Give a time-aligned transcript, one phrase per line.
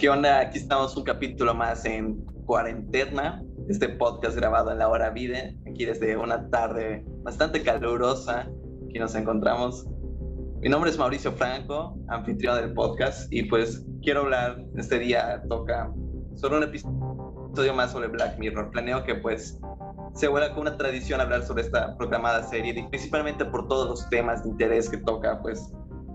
[0.00, 0.40] ¿Qué onda?
[0.40, 5.84] Aquí estamos un capítulo más en cuarentena, este podcast grabado en la hora vida, aquí
[5.84, 8.48] desde una tarde bastante calurosa,
[8.86, 9.86] aquí nos encontramos.
[10.62, 15.92] Mi nombre es Mauricio Franco, anfitrión del podcast, y pues quiero hablar, este día toca
[16.34, 18.70] sobre un episodio más sobre Black Mirror.
[18.70, 19.60] Planeo que pues
[20.14, 24.44] se vuelva como una tradición hablar sobre esta programada serie, principalmente por todos los temas
[24.44, 25.70] de interés que toca, pues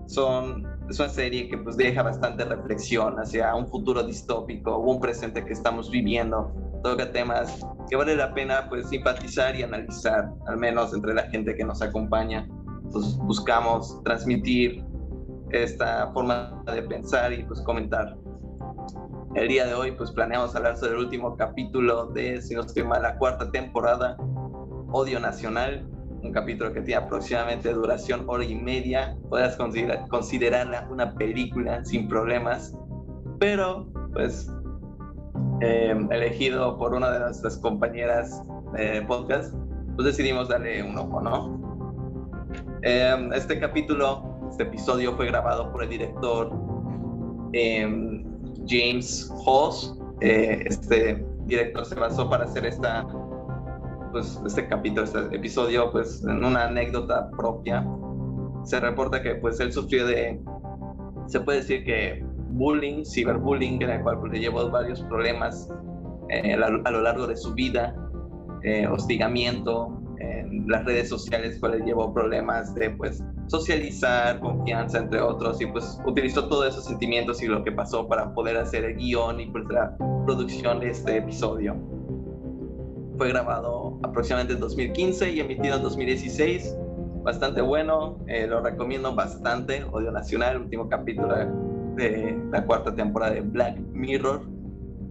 [0.08, 5.44] son, es una serie que pues deja bastante reflexión hacia un futuro distópico un presente
[5.44, 6.52] que estamos viviendo.
[6.82, 11.56] Toca temas que vale la pena pues simpatizar y analizar, al menos entre la gente
[11.56, 12.48] que nos acompaña.
[12.92, 14.84] Pues buscamos transmitir
[15.50, 18.16] esta forma de pensar y pues comentar.
[19.34, 22.84] El día de hoy pues planeamos hablar sobre el último capítulo de, si no estoy
[22.84, 24.16] mal, la cuarta temporada,
[24.92, 25.86] Odio Nacional,
[26.22, 32.08] un capítulo que tiene aproximadamente duración hora y media, puedas considerar, considerarla una película sin
[32.08, 32.76] problemas,
[33.38, 34.50] pero pues
[35.60, 39.54] em, elegido por una de nuestras compañeras de podcast,
[39.94, 41.66] pues decidimos darle un ojo, ¿no?
[42.82, 46.52] Em, este capítulo, este episodio fue grabado por el director
[47.52, 48.24] em,
[48.66, 49.98] James Halls.
[50.20, 53.06] Eh, este director se basó para hacer esta
[54.12, 57.86] pues, este capítulo, este episodio, pues en una anécdota propia,
[58.64, 60.40] se reporta que pues él sufrió de,
[61.26, 65.68] se puede decir que bullying, ciberbullying, en el cual pues, le llevó varios problemas
[66.30, 67.94] eh, a, lo largo de su vida,
[68.62, 75.20] eh, hostigamiento en las redes sociales, cual le llevó problemas de pues socializar, confianza, entre
[75.20, 78.96] otros, y pues utilizó todos esos sentimientos y lo que pasó para poder hacer el
[78.96, 81.76] guion y pues la producción de este episodio.
[83.16, 86.76] Fue grabado aproximadamente en 2015 y emitido en 2016.
[87.22, 89.84] Bastante bueno, eh, lo recomiendo bastante.
[89.84, 91.34] Odio Nacional, último capítulo
[91.96, 94.42] de la cuarta temporada de Black Mirror.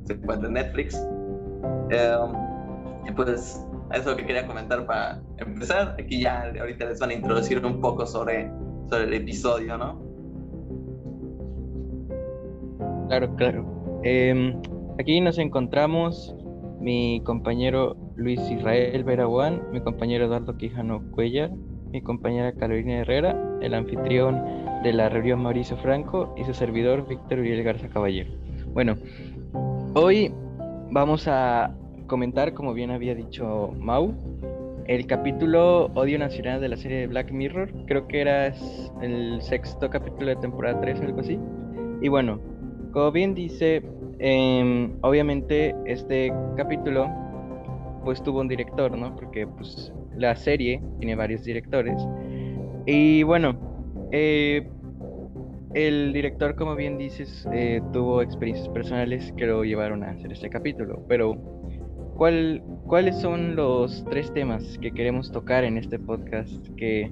[0.06, 1.08] Se encuentra en Netflix.
[3.08, 3.62] Y pues
[3.94, 5.96] eso que quería comentar para empezar.
[6.00, 8.52] Aquí ya ahorita les van a introducir un poco sobre,
[8.90, 10.02] sobre el episodio, ¿no?
[13.08, 14.02] Claro, claro.
[14.04, 14.60] Em,
[15.00, 16.36] aquí nos encontramos
[16.80, 21.52] mi compañero Luis Israel Veraguán, mi compañero Eduardo Quijano Cuellar,
[21.92, 24.42] mi compañera Carolina Herrera, el anfitrión
[24.84, 28.32] de la reunión Mauricio Franco y su servidor Víctor Uriel Garza Caballero.
[28.74, 28.96] Bueno,
[29.94, 30.34] hoy
[30.92, 31.74] vamos a
[32.08, 34.14] comentar, como bien había dicho Mau,
[34.88, 37.72] el capítulo Odio Nacional de la serie Black Mirror.
[37.88, 38.54] Creo que era
[39.02, 41.40] el sexto capítulo de temporada 3 o algo así.
[42.02, 42.40] Y bueno,
[42.96, 43.84] como bien dice,
[44.20, 47.10] Em, obviamente este capítulo
[48.04, 49.16] pues tuvo un director, ¿no?
[49.16, 51.96] Porque pues la serie tiene varios directores.
[52.86, 53.58] Y bueno,
[54.12, 54.70] eh,
[55.74, 60.50] el director, como bien dices, eh, tuvo experiencias personales que lo llevaron a hacer este
[60.50, 61.04] capítulo.
[61.10, 61.36] Pero,
[62.16, 67.12] ¿cuál, ¿cuáles son los tres temas que queremos tocar en este podcast que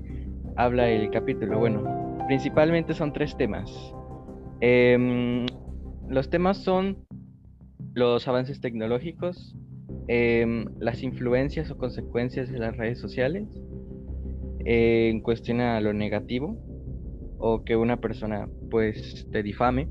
[0.55, 1.57] habla el capítulo?
[1.57, 3.94] Bueno, principalmente son tres temas.
[4.61, 5.45] Eh,
[6.13, 7.06] los temas son
[7.94, 9.56] los avances tecnológicos,
[10.07, 13.47] em, las influencias o consecuencias de las redes sociales,
[14.66, 16.57] eh, en cuestión a lo negativo,
[17.38, 19.90] o que una persona pues te difame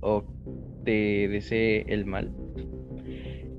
[0.00, 0.24] o
[0.84, 2.32] te desee el mal.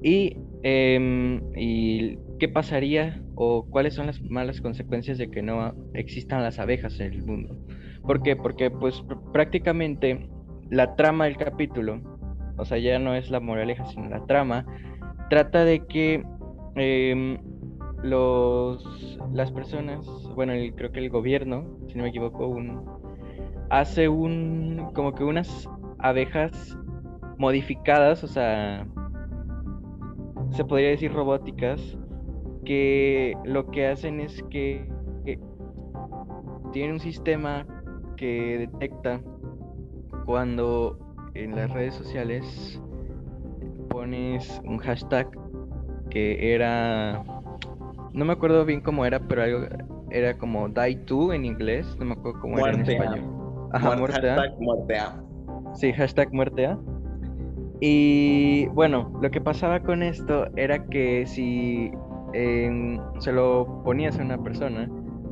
[0.03, 6.43] Y, em, y qué pasaría o cuáles son las malas consecuencias de que no existan
[6.43, 7.57] las abejas en el mundo.
[8.03, 8.35] ¿Por qué?
[8.35, 10.29] Porque pues prácticamente
[10.69, 12.01] la trama del capítulo,
[12.57, 14.65] o sea, ya no es la moraleja, sino la trama,
[15.29, 16.23] trata de que
[16.75, 17.37] em,
[18.03, 20.05] los, las personas,
[20.35, 22.85] bueno, creo que el gobierno, si no me equivoco, un,
[23.69, 26.77] hace un, como que unas abejas
[27.37, 28.87] modificadas, o sea,
[30.51, 31.97] se podría decir robóticas,
[32.63, 34.87] que lo que hacen es que,
[35.25, 35.39] que
[36.71, 37.65] tienen un sistema
[38.17, 39.21] que detecta
[40.25, 40.97] cuando
[41.33, 42.81] en las redes sociales
[43.89, 45.27] pones un hashtag
[46.09, 47.23] que era
[48.13, 49.65] no me acuerdo bien cómo era, pero algo
[50.09, 53.21] era como die to en inglés, no me acuerdo cómo era en español.
[53.73, 55.21] Ajá, Hashtag muertea.
[55.73, 56.77] Sí, hashtag muertea.
[57.81, 61.91] Y bueno, lo que pasaba con esto era que si
[63.19, 64.89] se lo ponías a una persona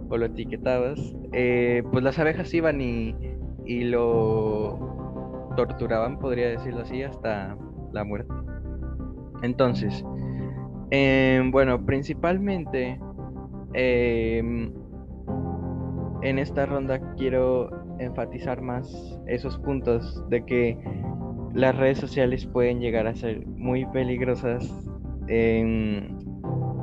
[0.10, 3.16] o lo etiquetabas, eh, pues las abejas iban y
[3.66, 7.58] y lo torturaban, podría decirlo así, hasta
[7.92, 8.34] la muerte.
[9.42, 10.04] Entonces,
[10.92, 13.00] em, bueno, principalmente
[13.74, 14.72] em,
[16.22, 17.70] en esta ronda quiero
[18.00, 20.78] enfatizar más esos puntos de que
[21.54, 24.64] las redes sociales pueden llegar a ser muy peligrosas,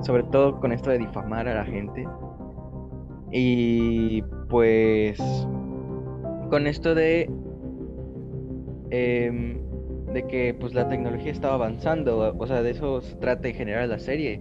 [0.02, 2.06] sobre todo con esto de difamar a la gente.
[3.32, 5.18] Y pues
[6.50, 7.30] con esto de
[8.90, 9.58] em,
[10.12, 13.88] de que pues la tecnología estaba avanzando, o sea, de eso se trata en general
[13.88, 14.40] la serie,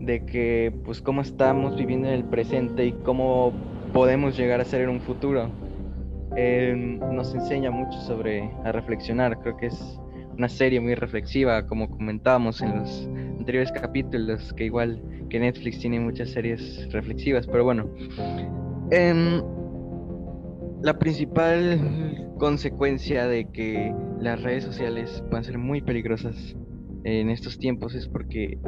[0.00, 3.52] de que pues cómo estamos viviendo en el presente y cómo
[3.92, 5.50] podemos llegar a ser en un futuro.
[6.36, 10.00] Em, nos enseña mucho sobre a reflexionar, creo que es
[10.36, 13.08] una serie muy reflexiva, como comentábamos en los
[13.38, 17.90] anteriores capítulos, que igual que Netflix tiene muchas series reflexivas, pero bueno.
[18.90, 19.42] Em,
[20.82, 26.56] la principal consecuencia de que las redes sociales puedan ser muy peligrosas
[27.04, 28.58] en estos tiempos es porque,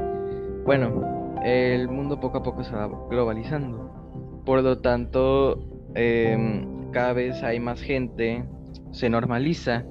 [0.64, 4.42] bueno, el mundo poco a poco se va globalizando.
[4.44, 5.58] Por lo tanto,
[5.94, 8.44] em, cada vez hay más gente,
[8.90, 9.84] se normaliza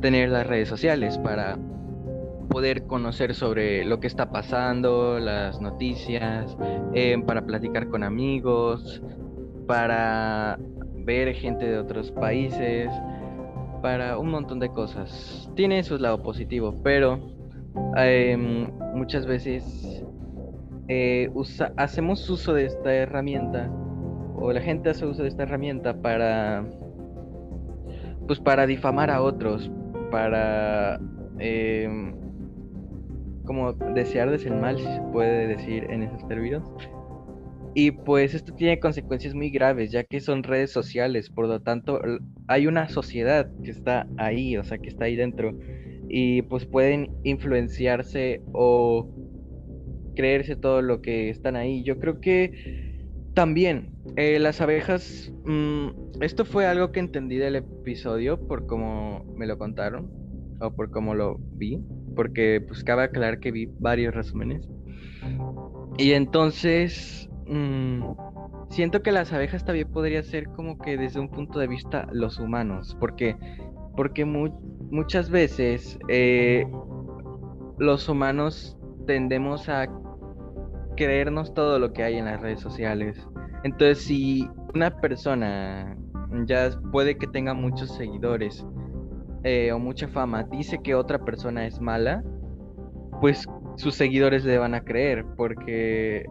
[0.00, 1.58] tener las redes sociales para
[2.48, 6.56] poder conocer sobre lo que está pasando, las noticias,
[6.94, 9.02] em, para platicar con amigos,
[9.66, 10.58] para
[11.08, 12.90] ver gente de otros países,
[13.80, 15.50] para un montón de cosas.
[15.56, 17.18] Tiene su lado positivo, pero
[17.96, 20.04] em, muchas veces
[20.88, 21.30] eh,
[21.76, 23.70] hacemos uso de esta herramienta,
[24.36, 26.66] o la gente hace uso de esta herramienta para,
[28.26, 29.70] pues para difamar a otros,
[30.10, 31.00] para
[31.38, 32.14] em,
[33.46, 36.62] como desearles el mal, si se puede decir en esos términos.
[37.80, 42.00] Y pues esto tiene consecuencias muy graves, ya que son redes sociales, por lo tanto
[42.48, 45.56] hay una sociedad que está ahí, o sea, que está ahí dentro,
[46.08, 49.08] y pues pueden influenciarse o
[50.16, 51.84] creerse todo lo que están ahí.
[51.84, 52.50] Yo creo que
[53.34, 59.46] también eh, las abejas, mm, esto fue algo que entendí del episodio por cómo me
[59.46, 60.10] lo contaron,
[60.60, 61.78] o por cómo lo vi,
[62.16, 64.68] porque pues cabe aclarar que vi varios resúmenes.
[65.96, 68.02] Y entonces Mm,
[68.68, 72.38] siento que las abejas también podría ser como que desde un punto de vista los
[72.38, 73.36] humanos, porque,
[73.96, 76.66] porque muchas veces eh,
[77.78, 79.88] los humanos tendemos a
[80.96, 83.26] creernos todo lo que hay en las redes sociales.
[83.64, 85.96] Entonces, si una persona
[86.44, 88.66] ya puede que tenga muchos seguidores
[89.44, 92.22] eh, o mucha fama, dice que otra persona es mala,
[93.20, 93.46] pues
[93.76, 96.26] sus seguidores le van a creer, porque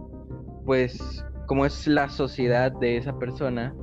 [0.67, 3.73] pues como es la sociedad de esa persona,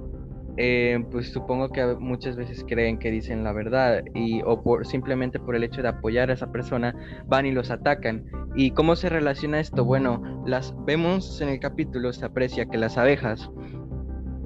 [0.59, 5.41] eh, pues supongo que muchas veces creen que dicen la verdad y o por simplemente
[5.41, 6.95] por el hecho de apoyar a esa persona
[7.27, 8.27] van y los atacan.
[8.55, 9.85] ¿Y cómo se relaciona esto?
[9.85, 13.51] Bueno, las vemos en el capítulo se aprecia que las abejas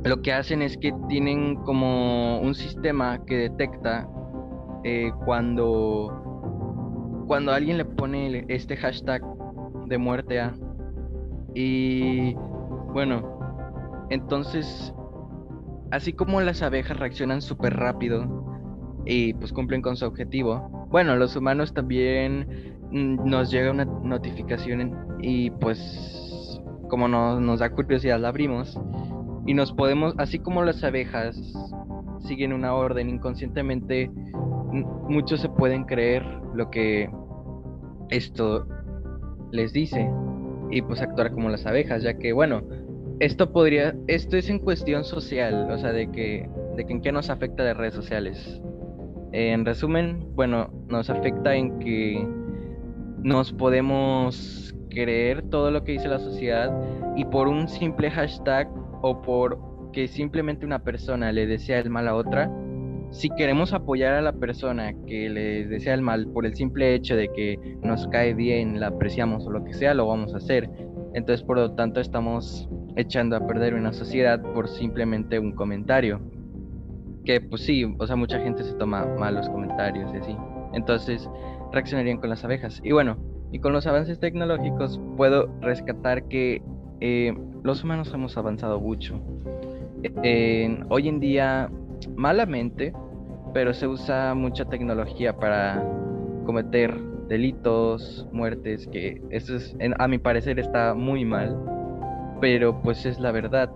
[0.05, 4.08] lo que hacen es que tienen como un sistema que detecta
[4.85, 6.25] eh, cuando
[7.26, 9.23] cuando alguien le pone este hashtag
[9.87, 10.55] de muerte a
[11.55, 12.35] y
[12.93, 14.95] bueno, entonces,
[15.91, 18.45] así como las abejas reaccionan súper rápido
[19.05, 25.19] y pues cumplen con su objetivo, bueno, los humanos también mm, nos llega una notificación
[25.21, 28.79] y pues como nos da curiosidad la abrimos
[29.47, 31.37] y nos podemos, así como las abejas
[32.21, 34.11] siguen una orden inconscientemente,
[35.09, 36.25] muchos se pueden creer
[36.55, 37.11] lo que
[38.11, 38.67] esto
[39.50, 40.11] les dice
[40.71, 42.63] y pues actuar como las abejas, ya que bueno,
[43.21, 47.13] esto podría, esto es en cuestión social, o sea, de que, de que en qué
[47.13, 48.61] nos afecta de redes sociales.
[49.33, 52.27] En resumen, bueno, nos afecta en que
[53.23, 56.73] nos podemos creer todo lo que dice la sociedad
[57.17, 58.69] y por un simple hashtag
[59.03, 59.59] o por
[59.93, 62.51] que simplemente una persona le desea el mal a otra,
[63.11, 67.17] si queremos apoyar a la persona que le desea el mal por el simple hecho
[67.17, 70.69] de que nos cae bien, la apreciamos o lo que sea, lo vamos a hacer.
[71.15, 76.21] Entonces, por lo tanto, estamos echando a perder una sociedad por simplemente un comentario.
[77.25, 80.37] Que pues sí, o sea, mucha gente se toma malos comentarios y así.
[80.75, 81.29] Entonces,
[81.73, 82.81] reaccionarían con las abejas.
[82.85, 83.17] Y bueno,
[83.53, 86.62] y con los avances tecnológicos puedo rescatar que
[87.00, 89.19] eh, los humanos hemos avanzado mucho.
[90.91, 91.71] hoy en día
[92.17, 92.93] malamente,
[93.55, 95.85] pero se usa mucha tecnología para
[96.45, 101.57] cometer delitos, muertes, que eso es, a mi parecer está muy mal,
[102.40, 103.71] pero pues es la verdad.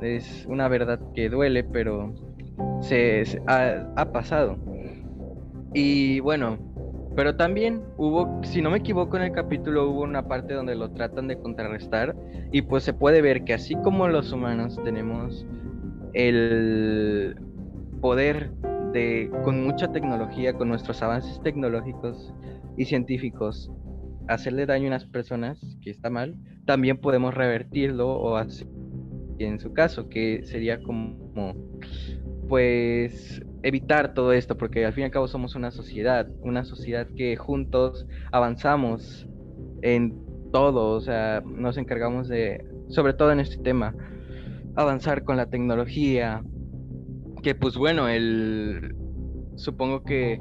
[0.00, 2.14] Es una verdad que duele, pero
[2.80, 4.56] se, ha, ha, pasado.
[5.72, 6.58] Y bueno,
[7.14, 10.90] pero también hubo, si no me equivoco en el capítulo, hubo una parte donde lo
[10.90, 12.14] tratan de contrarrestar
[12.52, 15.46] y pues se puede ver que así como los humanos tenemos
[16.12, 17.36] el
[18.06, 18.52] poder
[18.92, 22.32] de con mucha tecnología, con nuestros avances tecnológicos
[22.76, 23.68] y científicos,
[24.28, 26.36] hacerle daño a unas personas, que está mal,
[26.66, 28.68] también podemos revertirlo o hacer
[29.40, 31.52] en su caso, que sería como,
[32.48, 37.08] pues, evitar todo esto, porque al fin y al cabo somos una sociedad, una sociedad
[37.16, 39.28] que juntos avanzamos
[39.82, 40.14] en
[40.52, 43.96] todo, o sea, nos encargamos de, sobre todo en este tema,
[44.76, 46.44] avanzar con la tecnología,
[47.46, 48.96] que pues bueno, el,
[49.54, 50.36] supongo que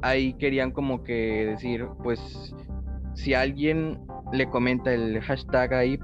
[0.00, 2.54] ahí querían como que decir, pues
[3.12, 4.00] si alguien
[4.32, 5.98] le comenta el hashtag ahí,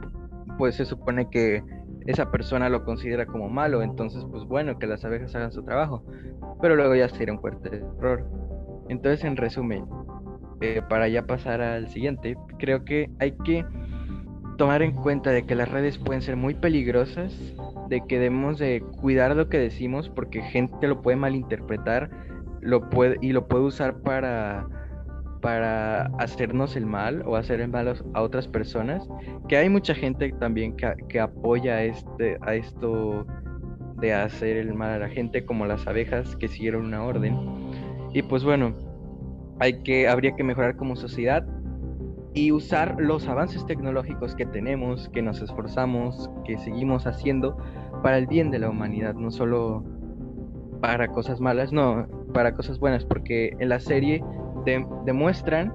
[0.59, 1.65] pues se supone que
[2.05, 6.05] esa persona lo considera como malo, entonces pues bueno, que las abejas hagan su trabajo,
[6.61, 8.29] pero luego ya sería un fuerte error.
[8.91, 9.87] Entonces en resumen,
[10.61, 13.65] eh, para ya pasar al siguiente, creo que hay que
[14.59, 17.33] tomar en cuenta de que las redes pueden ser muy peligrosas,
[17.89, 22.11] de que debemos de cuidar lo que decimos porque gente lo puede malinterpretar
[22.61, 24.67] lo puede, y lo puede usar para,
[25.41, 29.09] para hacernos el mal o hacer el mal a otras personas.
[29.49, 33.27] Que hay mucha gente también que, que apoya este, a esto
[34.01, 37.37] de hacer el mal a la gente, como las abejas que siguieron una orden.
[38.13, 38.75] Y pues bueno,
[39.61, 41.47] hay que, habría que mejorar como sociedad
[42.35, 47.57] y usar los avances tecnológicos que tenemos, que nos esforzamos, que seguimos haciendo
[48.03, 49.85] para el bien de la humanidad, no solo
[50.81, 54.23] para cosas malas, no, para cosas buenas, porque en la serie
[55.05, 55.73] demuestran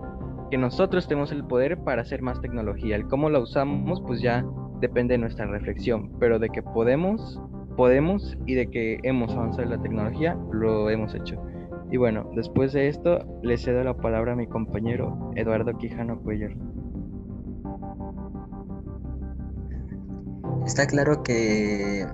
[0.52, 2.96] que nosotros tenemos el poder para hacer más tecnología.
[2.96, 4.46] El cómo la usamos, pues ya
[4.80, 7.42] depende de nuestra reflexión, pero de que podemos,
[7.76, 11.42] podemos y de que hemos avanzado en la tecnología, lo hemos hecho.
[11.94, 16.56] Y bueno, después de esto, le cedo la palabra a mi compañero Eduardo Quijano Cuellar.
[20.66, 22.08] Está claro que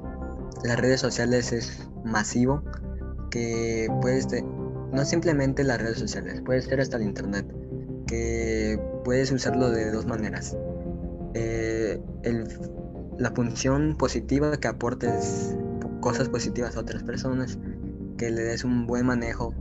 [0.65, 2.61] las redes sociales es masivo,
[3.31, 4.27] que puedes,
[4.91, 7.45] no simplemente las redes sociales, puede ser hasta el internet,
[8.05, 10.57] que puedes usarlo de dos maneras.
[11.35, 12.01] Eh,
[13.17, 15.55] la función positiva que aportes
[16.01, 17.57] cosas positivas a otras personas,
[18.17, 19.53] que le des un buen manejo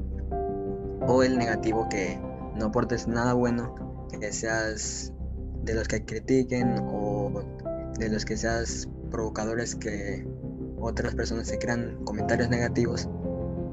[1.08, 2.20] o el negativo que
[2.54, 5.12] no aportes nada bueno, que seas
[5.64, 7.42] de los que critiquen o
[7.98, 10.28] de los que seas provocadores que
[10.78, 13.08] otras personas se crean comentarios negativos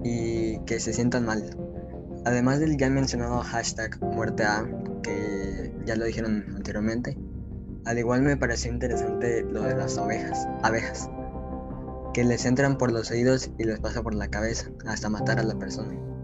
[0.03, 1.43] y que se sientan mal.
[2.23, 4.65] Además del ya mencionado hashtag muerte a,
[5.03, 7.17] que ya lo dijeron anteriormente,
[7.85, 11.09] al igual me pareció interesante lo de las ovejas, abejas,
[12.13, 15.43] que les entran por los oídos y les pasa por la cabeza hasta matar a
[15.43, 16.14] la persona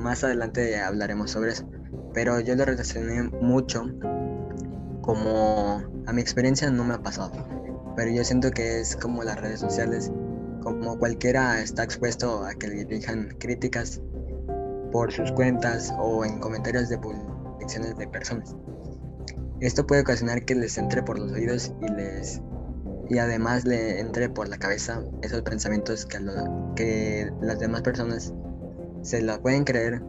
[0.00, 1.68] más adelante hablaremos sobre eso.
[2.12, 3.86] Pero yo lo relacioné mucho
[5.02, 7.32] como a mi experiencia no me ha pasado.
[7.96, 10.10] Pero yo siento que es como las redes sociales,
[10.62, 14.00] como cualquiera está expuesto a que le dirijan críticas
[14.92, 18.54] por sus cuentas o en comentarios de publicaciones de personas.
[19.60, 22.40] Esto puede ocasionar que les entre por los oídos y les
[23.10, 26.18] y además le entre por la cabeza esos pensamientos que,
[26.76, 28.32] que las demás personas
[29.02, 30.02] se la pueden creer,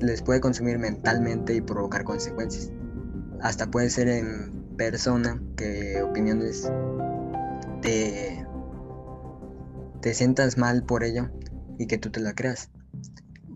[0.00, 2.70] les puede consumir mentalmente y provocar consecuencias.
[3.40, 6.70] Hasta puede ser en persona que opiniones
[7.80, 8.46] te,
[10.00, 11.30] te sientas mal por ello
[11.78, 12.70] y que tú te la creas.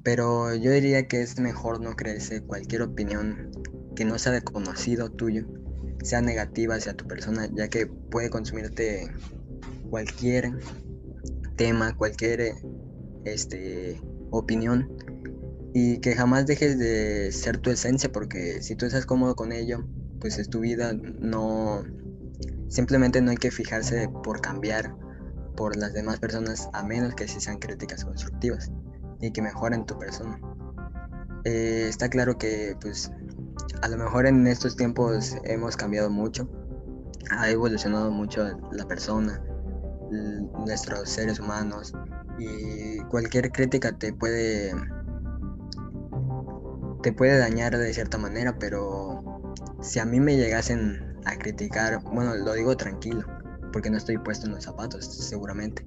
[0.03, 3.51] Pero yo diría que es mejor no creerse cualquier opinión
[3.95, 5.47] que no sea de conocido tuyo,
[6.03, 9.11] sea negativa hacia tu persona, ya que puede consumirte
[9.91, 10.53] cualquier
[11.57, 12.55] tema, cualquier
[13.25, 14.91] este opinión
[15.75, 19.87] y que jamás dejes de ser tu esencia porque si tú estás cómodo con ello,
[20.21, 21.85] pues es tu vida, no
[22.69, 24.95] simplemente no hay que fijarse por cambiar
[25.57, 28.71] por las demás personas a menos que sean críticas constructivas
[29.21, 30.41] y que mejoren tu persona.
[31.45, 33.11] Eh, está claro que pues
[33.83, 36.49] a lo mejor en estos tiempos hemos cambiado mucho,
[37.31, 39.43] ha evolucionado mucho la persona,
[40.11, 41.93] nuestros seres humanos,
[42.39, 44.73] y cualquier crítica te puede
[47.03, 49.23] te puede dañar de cierta manera, pero
[49.81, 53.25] si a mí me llegasen a criticar, bueno, lo digo tranquilo,
[53.73, 55.87] porque no estoy puesto en los zapatos, seguramente,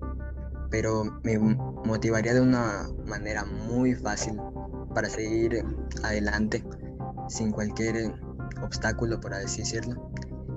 [0.69, 4.39] pero me motivaría de una manera muy fácil
[4.93, 5.65] para seguir
[6.03, 6.63] adelante
[7.27, 8.13] sin cualquier
[8.63, 10.11] obstáculo, por así decirlo.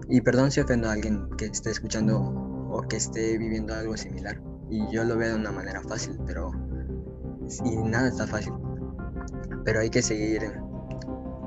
[0.09, 4.41] Y perdón si ofendo a alguien que esté escuchando o que esté viviendo algo similar.
[4.71, 6.50] Y yo lo veo de una manera fácil, pero.
[7.64, 8.55] Y nada está fácil.
[9.64, 10.52] Pero hay que seguir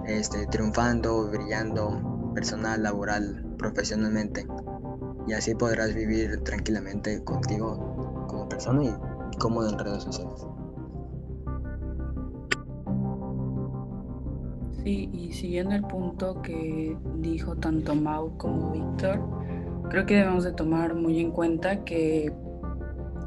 [0.06, 4.46] este, triunfando, brillando, personal, laboral, profesionalmente.
[5.28, 10.46] Y así podrás vivir tranquilamente contigo como persona y cómodo en redes sociales.
[14.84, 19.20] Sí, y siguiendo el punto que dijo tanto Mau como Víctor,
[19.90, 22.32] creo que debemos de tomar muy en cuenta que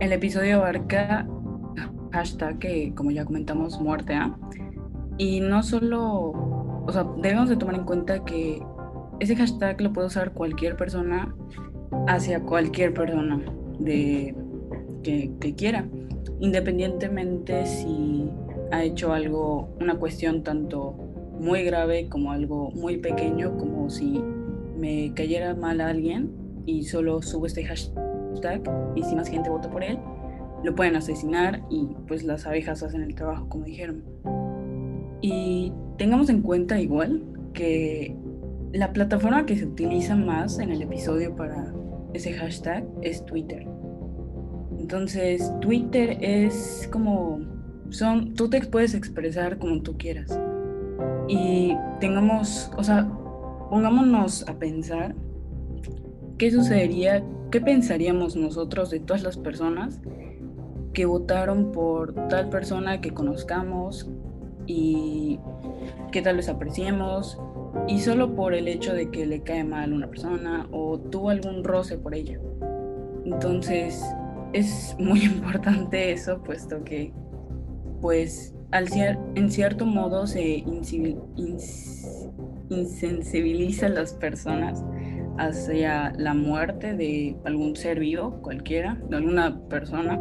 [0.00, 1.26] el episodio abarca
[2.12, 4.36] hashtag que, como ya comentamos, muerte A.
[5.16, 8.62] Y no solo, o sea, debemos de tomar en cuenta que
[9.20, 11.34] ese hashtag lo puede usar cualquier persona
[12.06, 13.40] hacia cualquier persona
[13.78, 14.34] de,
[15.02, 15.86] que, que quiera,
[16.40, 18.30] independientemente si
[18.70, 20.92] ha hecho algo, una cuestión tanto
[21.40, 24.22] muy grave como algo muy pequeño, como si
[24.76, 28.62] me cayera mal a alguien y solo subo este hashtag
[28.94, 29.98] y si más gente vota por él,
[30.62, 34.04] lo pueden asesinar y pues las abejas hacen el trabajo como dijeron.
[35.22, 37.22] Y tengamos en cuenta igual
[37.54, 38.14] que
[38.72, 41.72] la plataforma que se utiliza más en el episodio para
[42.12, 43.66] ese hashtag es Twitter.
[44.78, 47.40] Entonces, Twitter es como
[47.88, 50.38] son tú te puedes expresar como tú quieras.
[51.28, 53.08] Y tengamos, o sea,
[53.70, 55.14] pongámonos a pensar
[56.38, 60.00] qué sucedería, qué pensaríamos nosotros de todas las personas
[60.92, 64.08] que votaron por tal persona que conozcamos
[64.66, 65.38] y
[66.12, 67.38] que tal vez apreciemos
[67.86, 71.30] y solo por el hecho de que le cae mal a una persona o tuvo
[71.30, 72.38] algún roce por ella.
[73.24, 74.02] Entonces
[74.52, 77.12] es muy importante eso, puesto que
[78.00, 78.86] pues al
[79.34, 80.64] en cierto modo se
[82.68, 84.84] insensibiliza a las personas
[85.38, 90.18] hacia la muerte de algún ser vivo, cualquiera, de alguna persona,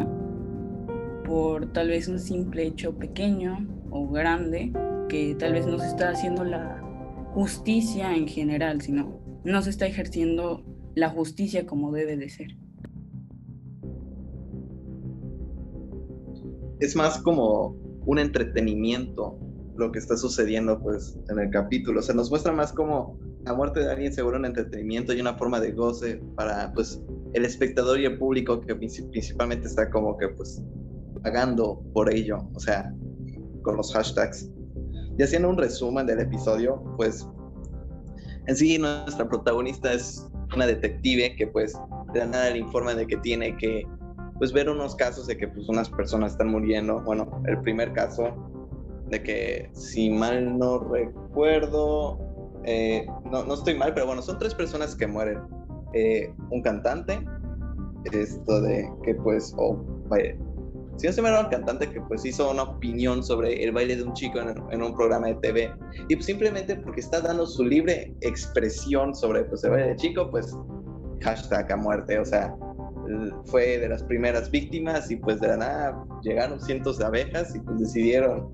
[1.25, 4.71] por tal vez un simple hecho pequeño o grande
[5.09, 6.81] que tal vez no se está haciendo la
[7.33, 10.63] justicia en general, sino no se está ejerciendo
[10.95, 12.47] la justicia como debe de ser.
[16.79, 19.39] Es más como un entretenimiento
[19.77, 21.99] lo que está sucediendo pues en el capítulo.
[21.99, 25.33] O sea, nos muestra más como la muerte de alguien seguro un entretenimiento y una
[25.35, 27.01] forma de goce para pues
[27.33, 30.61] el espectador y el público que principalmente está como que pues
[31.23, 32.93] pagando por ello, o sea,
[33.63, 34.49] con los hashtags.
[35.17, 37.27] Y haciendo un resumen del episodio, pues
[38.45, 41.73] en sí nuestra protagonista es una detective que pues
[42.13, 43.87] de nada le informa de que tiene que
[44.37, 47.01] pues ver unos casos de que pues unas personas están muriendo.
[47.01, 48.33] Bueno, el primer caso
[49.07, 52.19] de que si mal no recuerdo,
[52.69, 55.39] eh, no, no estoy mal, pero bueno, son tres personas que mueren.
[55.93, 57.25] Eh, un cantante,
[58.11, 60.35] esto de que pues, o vaya,
[60.97, 63.95] si no se me era un cantante que pues hizo una opinión sobre el baile
[63.95, 65.71] de un chico en, en, un programa de TV
[66.09, 70.29] y pues simplemente porque está dando su libre expresión sobre pues el baile de chico,
[70.31, 70.57] pues
[71.21, 72.55] hashtag a muerte, o sea,
[73.45, 77.59] fue de las primeras víctimas y pues de la nada llegaron cientos de abejas y
[77.59, 78.49] pues decidieron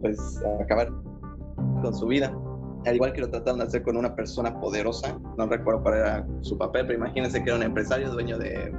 [0.00, 0.18] pues
[0.60, 0.90] acabar
[1.82, 2.34] con su vida.
[2.86, 6.26] Al igual que lo trataron de hacer con una persona poderosa, no recuerdo cuál era
[6.42, 8.72] su papel, pero imagínense que era un empresario dueño de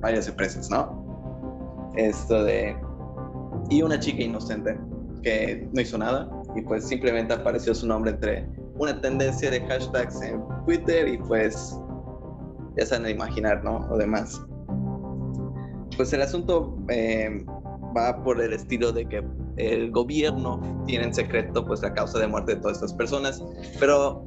[0.00, 1.92] varias empresas, ¿no?
[1.96, 2.76] Esto de...
[3.70, 4.78] Y una chica inocente
[5.22, 10.20] que no hizo nada y pues simplemente apareció su nombre entre una tendencia de hashtags
[10.22, 11.78] en Twitter y pues
[12.76, 13.86] ya saben imaginar, ¿no?
[13.90, 14.42] O demás
[15.96, 17.44] pues el asunto eh,
[17.96, 19.22] va por el estilo de que
[19.56, 23.42] el gobierno tiene en secreto pues la causa de muerte de todas estas personas,
[23.78, 24.24] pero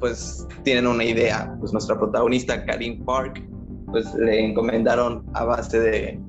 [0.00, 3.42] pues tienen una idea, pues nuestra protagonista Karim Park
[3.86, 6.20] pues le encomendaron a base de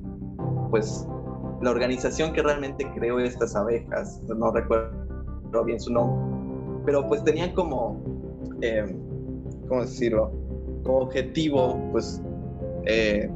[0.70, 1.06] pues
[1.60, 7.52] la organización que realmente creó estas abejas, no recuerdo bien su nombre, pero pues tenían
[7.54, 8.00] como,
[8.62, 8.96] eh,
[9.68, 10.30] ¿cómo decirlo?
[10.84, 12.22] Como objetivo pues
[12.86, 13.28] eh,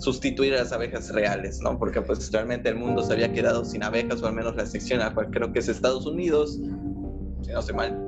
[0.00, 1.78] sustituir a las abejas reales, ¿no?
[1.78, 5.02] Porque pues realmente el mundo se había quedado sin abejas, o al menos la sección
[5.02, 6.58] a cual creo que es Estados Unidos,
[7.42, 7.98] si no sé mal,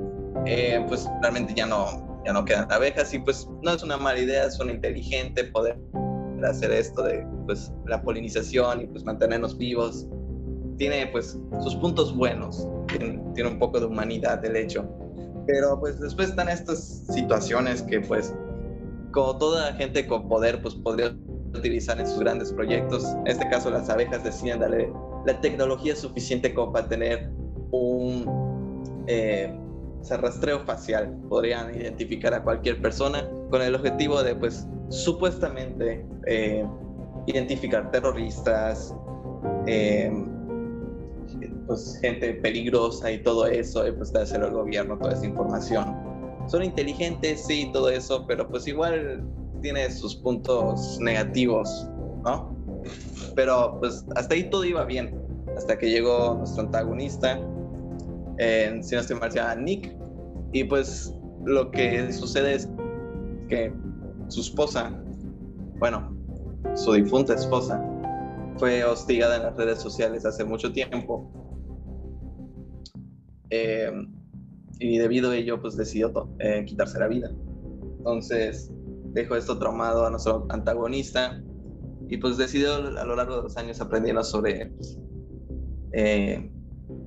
[0.47, 4.19] eh, pues realmente ya no, ya no quedan abejas y pues no es una mala
[4.19, 5.79] idea, es una inteligente poder
[6.43, 10.07] hacer esto de pues la polinización y pues mantenernos vivos.
[10.79, 14.89] Tiene pues sus puntos buenos, tiene, tiene un poco de humanidad el hecho.
[15.47, 18.35] Pero pues después están estas situaciones que pues
[19.13, 21.15] como toda gente con poder pues podría
[21.55, 23.05] utilizar en sus grandes proyectos.
[23.05, 24.93] En este caso, las abejas deciden darle
[25.27, 27.31] la tecnología suficiente como para tener
[27.71, 29.55] un eh,
[30.11, 31.17] rastreo facial.
[31.29, 36.67] Podrían identificar a cualquier persona con el objetivo de, pues, supuestamente eh,
[37.27, 38.95] identificar terroristas,
[39.67, 40.13] eh,
[41.67, 45.97] pues, gente peligrosa y todo eso, y pues dárselo al gobierno, toda esa información.
[46.49, 49.23] Son inteligentes, sí, todo eso, pero pues igual
[49.63, 51.89] tiene sus puntos negativos,
[52.25, 52.55] ¿no?
[53.35, 55.19] Pero pues hasta ahí todo iba bien,
[55.57, 57.39] hasta que llegó nuestro antagonista
[58.39, 59.17] en, si no estoy
[59.59, 59.97] Nick.
[60.53, 62.69] Y pues lo que sucede es
[63.49, 63.73] que
[64.29, 64.93] su esposa,
[65.79, 66.15] bueno,
[66.75, 67.83] su difunta esposa,
[68.59, 71.31] fue hostigada en las redes sociales hace mucho tiempo.
[73.51, 73.91] Eh,
[74.79, 77.31] y debido a ello, pues decidió eh, quitarse la vida.
[77.99, 78.71] Entonces,
[79.13, 81.43] dejó esto traumado a nuestro antagonista
[82.09, 84.73] y pues decidió a lo largo de los años aprendiendo sobre
[85.93, 86.51] eh,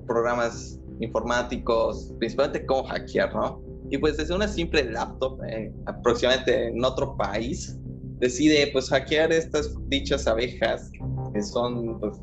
[0.06, 3.62] programas informáticos, principalmente cómo hackear, ¿no?
[3.90, 7.78] Y pues desde una simple laptop, eh, aproximadamente en otro país,
[8.18, 10.90] decide pues hackear estas dichas abejas,
[11.32, 12.18] que son pues,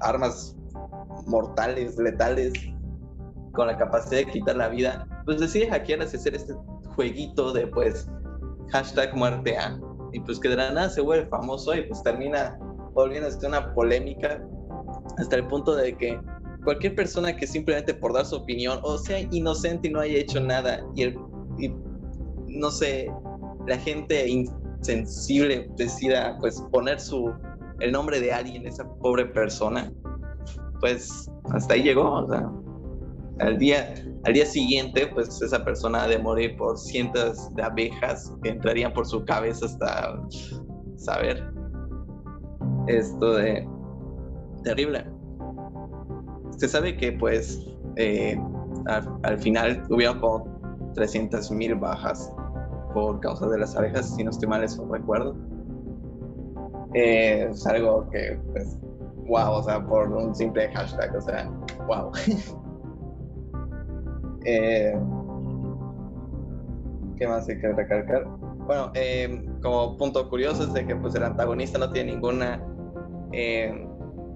[0.00, 0.56] armas
[1.26, 2.52] mortales, letales,
[3.52, 6.54] con la capacidad de quitar la vida, pues decide hackearlas y hacer este
[6.96, 8.08] jueguito de pues
[8.72, 9.78] hashtag muerte a,
[10.12, 12.58] y pues que de la nada se vuelve famoso y pues termina
[12.94, 14.42] volviéndose una polémica
[15.18, 16.20] hasta el punto de que
[16.64, 20.40] cualquier persona que simplemente por dar su opinión o sea inocente y no haya hecho
[20.40, 21.18] nada y, el,
[21.58, 21.72] y
[22.48, 23.10] no sé,
[23.66, 27.32] la gente insensible decida pues poner su
[27.80, 29.92] el nombre de alguien, esa pobre persona,
[30.80, 32.48] pues hasta ahí llegó, o sea,
[33.40, 33.92] al día,
[34.24, 38.92] al día siguiente, pues esa persona ha de morir por cientos de abejas que entrarían
[38.92, 40.22] por su cabeza hasta
[40.96, 41.44] saber
[42.86, 43.68] esto de
[44.62, 45.04] terrible.
[46.56, 48.40] Se sabe que pues eh,
[49.22, 52.32] al, final hubieron como 300 mil bajas
[52.94, 55.34] por causa de las abejas, si no estoy mal eso recuerdo.
[56.94, 58.78] Eh, es algo que pues
[59.26, 61.50] wow, o sea, por un simple hashtag, o sea,
[61.86, 62.12] wow.
[64.44, 64.94] Eh,
[67.16, 68.26] ¿Qué más hay que recalcar?
[68.66, 72.62] Bueno, eh, como punto curioso es de que pues el antagonista no tiene ninguna,
[73.32, 73.72] eh,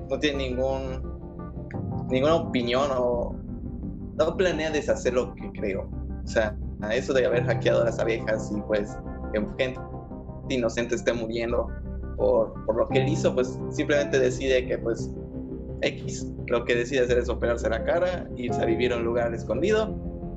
[0.08, 1.02] no tiene ningún,
[2.08, 3.34] ninguna opinión o
[4.16, 5.88] no planea deshacer lo que creo.
[6.24, 6.56] O sea,
[6.92, 8.96] eso de haber hackeado a las abejas y pues
[9.32, 9.80] que gente
[10.48, 11.68] inocente esté muriendo
[12.16, 15.10] por, por lo que él hizo, pues simplemente decide que pues
[15.82, 16.26] X.
[16.46, 19.94] Lo que decide hacer es operarse la cara, irse a vivir a un lugar escondido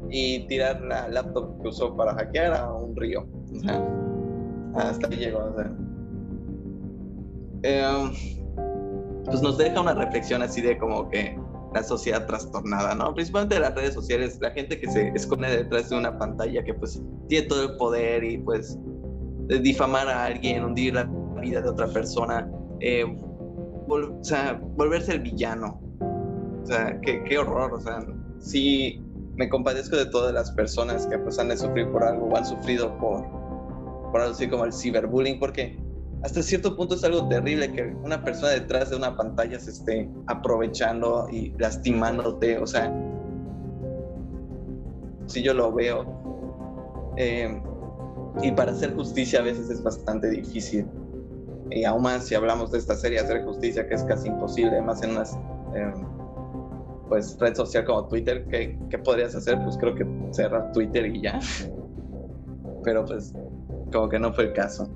[0.10, 3.25] y tirar la laptop que usó para hackear a un río.
[4.75, 5.39] Hasta ahí llegó.
[5.39, 5.71] O sea.
[7.63, 8.12] Em,
[9.25, 11.38] pues nos deja una reflexión así de como que
[11.73, 13.13] la sociedad trastornada, ¿no?
[13.13, 17.02] Principalmente las redes sociales, la gente que se esconde detrás de una pantalla que pues
[17.28, 18.78] tiene todo el poder y pues
[19.62, 21.04] difamar a alguien, hundir la
[21.41, 22.49] vida de otra persona.
[22.80, 23.06] Eh,
[23.89, 25.80] o sea, volverse el villano.
[26.63, 27.73] O sea, qué, horror.
[27.73, 28.06] O sea,
[28.39, 29.02] sí
[29.36, 32.45] me compadezco de todas las personas que pues han de sufrir por algo o han
[32.45, 33.23] sufrido por,
[34.12, 35.80] por algo así como el ciberbullying, porque
[36.23, 40.10] hasta cierto punto es algo terrible que una persona detrás de una pantalla se esté
[40.28, 42.58] aprovechando y lastimándote.
[42.60, 42.93] O sea,
[45.28, 46.19] si yo lo veo.
[47.17, 47.62] Eh,
[48.41, 50.86] y para hacer justicia a veces es bastante difícil
[51.71, 55.03] y aún más si hablamos de esta serie, hacer justicia, que es casi imposible, más
[55.03, 55.23] en una
[57.08, 59.60] pues, red social como Twitter, ¿qué, ¿qué, podrías hacer?
[59.63, 61.39] Pues creo que cerrar Twitter y ya.
[62.84, 63.34] Pero pues
[63.91, 64.89] como que no fue el caso.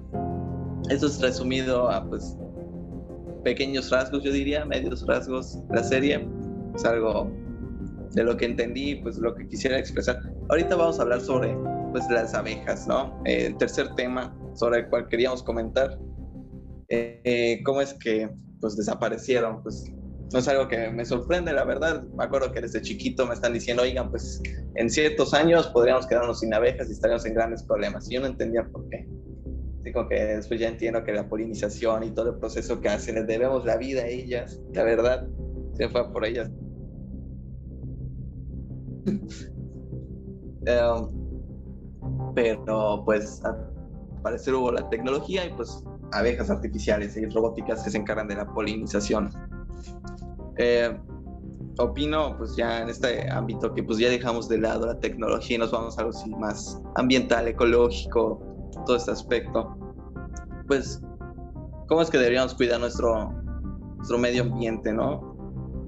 [0.90, 2.38] Eso es resumido a pues
[3.44, 6.28] pequeños rasgos, yo diría, medios rasgos, la serie.
[6.76, 7.30] Es algo
[8.12, 10.20] de lo que entendí, pues lo que quisiera expresar.
[10.50, 11.56] Ahorita vamos a hablar sobre
[11.92, 13.22] pues las abejas, ¿no?
[13.26, 16.00] el tercer tema sobre el cual queríamos comentar
[16.90, 19.92] eh, cómo es que pues desaparecieron, pues
[20.34, 22.04] no es algo que me sorprende, la verdad.
[22.16, 24.42] Me acuerdo que desde chiquito me están diciendo, oigan, pues
[24.76, 28.10] en ciertos años podríamos quedarnos sin abejas y estaríamos en grandes problemas.
[28.10, 29.08] Y yo no entendía por qué.
[29.82, 33.28] Digo que después ya entiendo que la polinización y todo el proceso que hacen, les
[33.28, 34.60] debemos la vida a ellas.
[34.74, 35.28] La verdad,
[35.74, 36.50] se fue por ellas.
[40.66, 43.70] um, pero pues al
[44.24, 48.46] parecer hubo la tecnología y pues abejas artificiales y robóticas que se encargan de la
[48.46, 49.32] polinización.
[50.58, 50.96] Eh,
[51.80, 55.60] opino, pues ya en este ámbito, que pues ya dejamos de lado la tecnología y
[55.60, 58.42] nos vamos a algo así más ambiental, ecológico,
[58.86, 59.76] todo este aspecto.
[60.68, 61.02] Pues,
[61.88, 63.32] ¿cómo es que deberíamos cuidar nuestro,
[63.98, 65.34] nuestro medio ambiente, no?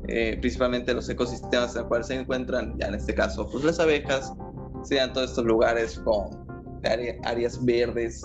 [0.07, 3.79] Eh, principalmente los ecosistemas en los cuales se encuentran, ya en este caso, pues las
[3.79, 4.33] abejas,
[4.83, 6.45] sean todos estos lugares con
[7.23, 8.23] áreas verdes,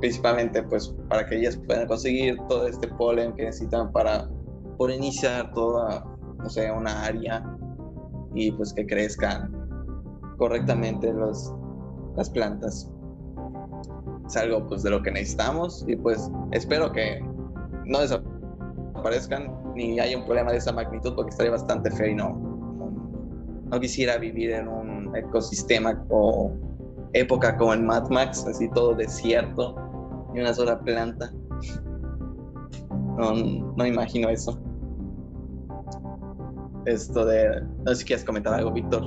[0.00, 4.28] principalmente pues para que ellas puedan conseguir todo este polen que necesitan para
[4.76, 6.04] polinizar toda,
[6.44, 7.42] o sea, una área
[8.34, 9.52] y pues que crezcan
[10.36, 11.54] correctamente los,
[12.16, 12.90] las plantas.
[14.26, 17.22] Es algo pues de lo que necesitamos y pues espero que
[17.84, 22.30] no desaparezcan ni hay un problema de esa magnitud porque estaría bastante feo y no,
[23.70, 26.52] no, quisiera vivir en un ecosistema o
[27.14, 29.76] época como en Mad Max, así todo desierto
[30.34, 31.32] y una sola planta.
[33.16, 33.32] No,
[33.76, 34.60] no imagino eso.
[36.84, 37.62] Esto de...
[37.84, 39.02] No sé si quieres comentar algo, Víctor.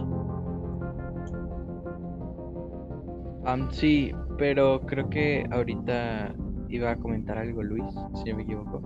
[3.71, 6.33] sí, pero creo que ahorita
[6.69, 7.85] iba a comentar algo Luis,
[8.23, 8.81] si no me equivoco.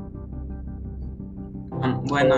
[2.09, 2.35] bueno,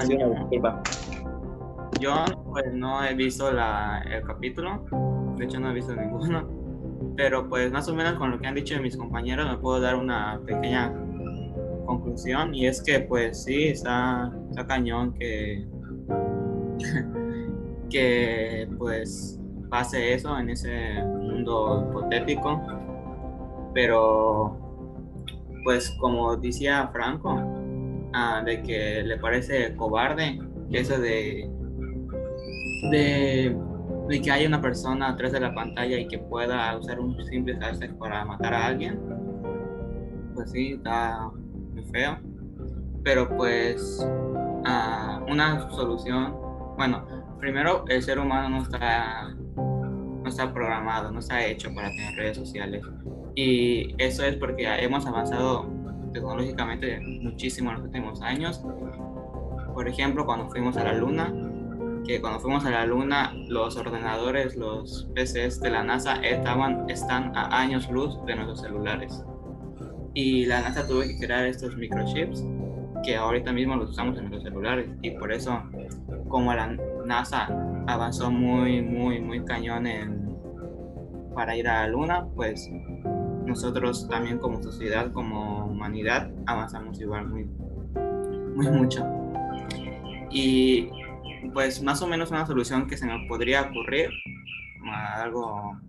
[1.99, 4.85] yo, pues no he visto la, el capítulo,
[5.37, 6.62] de hecho no he visto ninguno,
[7.15, 9.95] pero pues más o menos con lo que han dicho mis compañeros me puedo dar
[9.95, 10.93] una pequeña
[11.86, 14.32] conclusión y es que pues sí, está,
[14.67, 15.67] cañón que,
[17.89, 22.62] que pues pase eso en ese mundo hipotético,
[23.73, 24.58] pero
[25.63, 27.41] pues como decía Franco,
[28.13, 30.39] ah, de que le parece cobarde
[30.71, 31.49] eso de,
[32.91, 33.56] de,
[34.09, 37.97] que haya una persona atrás de la pantalla y que pueda usar un simple hashtag
[37.97, 38.99] para matar a alguien,
[40.35, 41.29] pues sí, está
[41.73, 42.17] muy feo.
[43.03, 44.05] Pero pues
[44.65, 46.35] ah, una solución,
[46.77, 47.05] bueno,
[47.39, 49.33] primero el ser humano no está
[50.23, 52.83] no está programado, no está hecho para tener redes sociales.
[53.35, 55.67] Y eso es porque hemos avanzado
[56.13, 58.63] tecnológicamente muchísimo en los últimos años.
[59.73, 61.33] Por ejemplo, cuando fuimos a la Luna,
[62.05, 67.35] que cuando fuimos a la Luna, los ordenadores, los PCs de la NASA estaban, están
[67.35, 69.23] a años luz de nuestros celulares.
[70.13, 72.43] Y la NASA tuvo que crear estos microchips
[73.03, 74.89] que ahorita mismo los usamos en nuestros celulares.
[75.01, 75.61] Y por eso,
[76.29, 77.47] como la NASA
[77.87, 80.37] avanzó muy, muy, muy cañón en,
[81.33, 82.69] para ir a la Luna, pues
[83.45, 87.45] nosotros también como sociedad, como humanidad, avanzamos igual muy,
[88.55, 89.05] muy mucho.
[90.31, 90.89] Y
[91.51, 94.10] pues más o menos una solución que se nos podría ocurrir,
[95.15, 95.79] algo,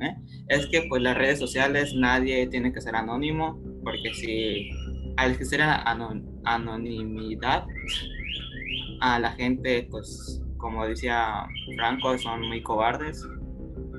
[0.00, 0.14] ¿eh?
[0.48, 4.70] es que pues las redes sociales nadie tiene que ser anónimo, porque si
[5.16, 5.44] al que
[6.44, 7.66] anonimidad,
[9.00, 13.26] a la gente pues como decía Franco, son muy cobardes,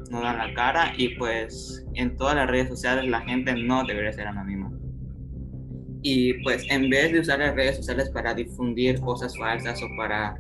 [0.10, 4.14] no dan la cara y pues en todas las redes sociales la gente no debería
[4.14, 4.72] ser anónima.
[6.04, 10.36] Y pues en vez de usar las redes sociales para difundir cosas falsas o para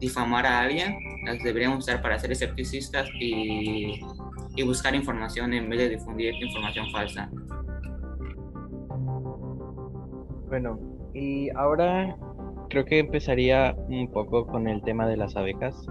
[0.00, 4.00] difamar a alguien, las deberían usar para ser escepticistas y,
[4.56, 7.30] y buscar información en vez de difundir información falsa.
[10.48, 10.80] Bueno,
[11.14, 12.16] y ahora
[12.68, 15.86] creo que empezaría un poco con el tema de las abejas,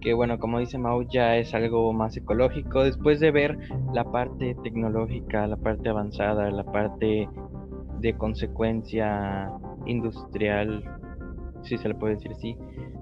[0.00, 2.84] que bueno, como dice Mau, ya es algo más ecológico.
[2.84, 3.58] Después de ver
[3.92, 7.28] la parte tecnológica, la parte avanzada, la parte
[8.00, 9.50] de consecuencia
[9.86, 10.84] industrial,
[11.62, 12.56] si se le puede decir así,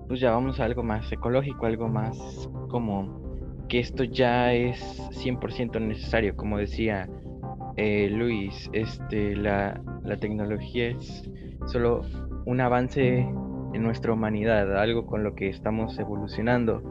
[0.09, 3.23] pues ya vamos a algo más ecológico, algo más como
[3.69, 4.79] que esto ya es
[5.13, 7.09] 100% necesario, como decía
[7.77, 11.31] eh, Luis, este, la, la tecnología es
[11.67, 12.03] solo
[12.45, 13.19] un avance
[13.73, 16.83] en nuestra humanidad, algo con lo que estamos evolucionando.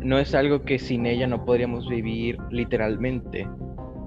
[0.00, 3.48] No es algo que sin ella no podríamos vivir literalmente,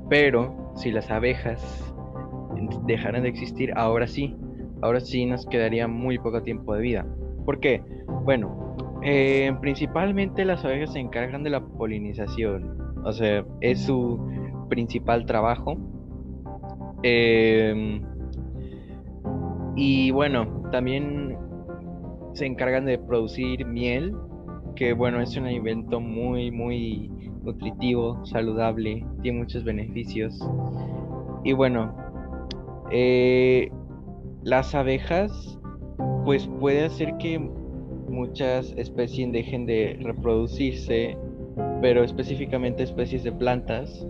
[0.10, 1.94] pero si las abejas
[2.86, 4.36] dejaran de existir, ahora sí,
[4.82, 7.06] ahora sí nos quedaría muy poco tiempo de vida.
[7.46, 7.84] ¿Por qué?
[8.26, 14.20] Bueno, eh, principalmente las abejas se encargan de la polinización, o sea, es su
[14.68, 15.78] principal trabajo.
[17.04, 18.02] Eh,
[19.76, 21.38] y bueno, también
[22.34, 24.16] se encargan de producir miel,
[24.76, 27.12] que bueno, es un alimento muy, muy
[27.44, 30.40] nutritivo, saludable, tiene muchos beneficios.
[31.44, 31.96] Y bueno,
[32.90, 33.72] eh,
[34.42, 35.60] las abejas,
[36.26, 37.40] pues puede hacer que
[38.08, 41.18] muchas especies dejen de reproducirse,
[41.82, 44.06] pero específicamente especies de plantas.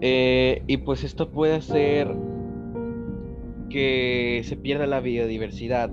[0.00, 2.08] Eh, y pues esto puede hacer
[3.70, 5.90] que se pierda la biodiversidad.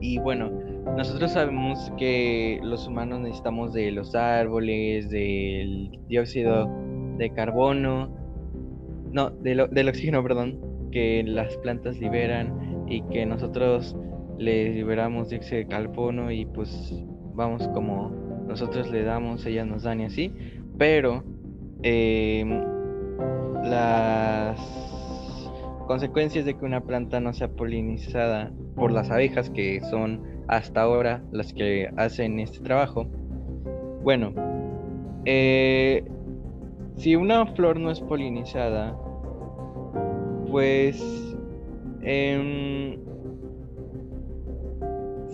[0.00, 0.50] Y bueno,
[0.96, 6.68] nosotros sabemos que los humanos necesitamos de los árboles, del dióxido
[7.18, 8.16] de carbono,
[9.12, 13.96] no, del oxígeno, perdón, que las plantas liberan y que nosotros
[14.38, 16.94] le liberamos dióxido de carbono y pues
[17.34, 18.10] vamos como
[18.46, 20.32] nosotros le damos, ellas nos dan y así,
[20.78, 21.22] pero
[21.82, 22.62] em,
[23.64, 24.58] las
[25.86, 31.22] consecuencias de que una planta no sea polinizada por las abejas, que son hasta ahora
[31.32, 33.06] las que hacen este trabajo.
[34.02, 34.32] Bueno,
[35.24, 36.04] eh,
[36.96, 38.96] si una flor no es polinizada,
[40.50, 41.02] pues
[42.02, 42.98] em,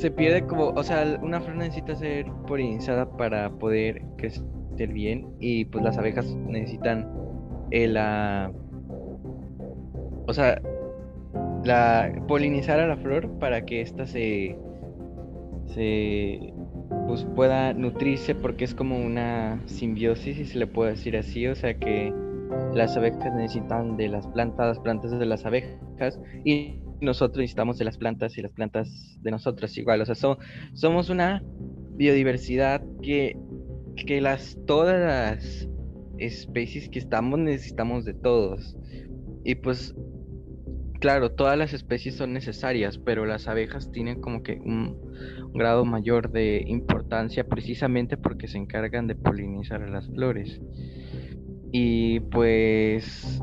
[0.05, 5.65] se pierde como, o sea, una flor necesita ser polinizada para poder crecer bien y
[5.65, 7.11] pues las abejas necesitan
[7.71, 8.53] eh, la,
[10.27, 10.61] o sea,
[11.65, 14.59] la polinizar a la flor para que ésta se,
[15.69, 16.53] se
[17.07, 21.55] pues pueda nutrirse porque es como una simbiosis, si se le puede decir así, o
[21.55, 22.13] sea que
[22.75, 27.85] las abejas necesitan de las plantas, las plantas de las abejas y nosotros necesitamos de
[27.85, 30.15] las plantas y las plantas de nosotros igual, o sea,
[30.75, 31.43] somos una
[31.97, 33.37] biodiversidad que,
[34.07, 35.69] que las, todas las
[36.19, 38.77] especies que estamos necesitamos de todos.
[39.45, 39.95] Y pues
[41.05, 44.97] claro, todas las especies son necesarias, pero las abejas tienen como que un,
[45.53, 50.63] grado mayor de importancia precisamente porque se encargan de polinizar las flores.
[51.73, 53.39] Y pues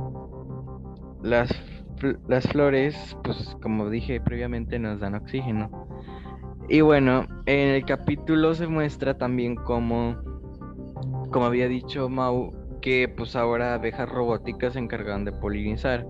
[1.21, 1.51] las,
[2.27, 5.87] las flores, pues como dije previamente, nos dan oxígeno.
[6.69, 10.15] Y bueno, en el capítulo se muestra también como,
[11.31, 16.07] como había dicho Mau, que pues ahora abejas robóticas se encargan de polinizar.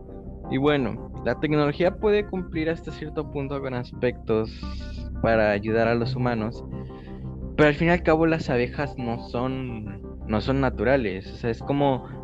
[0.50, 4.52] Y bueno, la tecnología puede cumplir hasta cierto punto con aspectos
[5.22, 6.64] para ayudar a los humanos,
[7.56, 11.50] pero al fin y al cabo las abejas no son no son naturales, o sea,
[11.50, 12.21] es como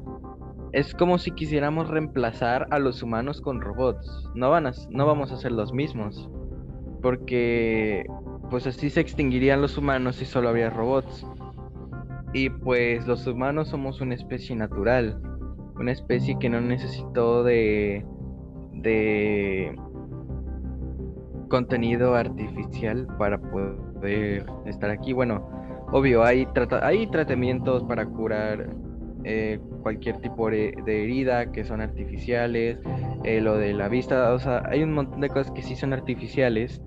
[0.78, 4.30] es como si quisiéramos reemplazar a los humanos con robots.
[4.36, 6.30] No van a, no vamos a ser los mismos,
[7.02, 8.06] porque
[8.52, 11.26] pues así se extinguirían los humanos y solo habría robots.
[12.32, 15.20] Y pues los humanos somos una especie natural,
[15.80, 18.06] una especie que no necesitó de
[18.74, 19.76] de
[21.50, 25.12] contenido artificial para poder estar aquí.
[25.12, 25.50] Bueno,
[25.92, 26.48] obvio, hay,
[26.84, 28.70] hay tratamientos para curar
[29.24, 32.80] eh, cualquier tipo de, herida que son artificiales,
[33.24, 35.94] eh, lo de la vista, o sea, hay un montón de cosas que sí son
[35.94, 36.82] artificiales,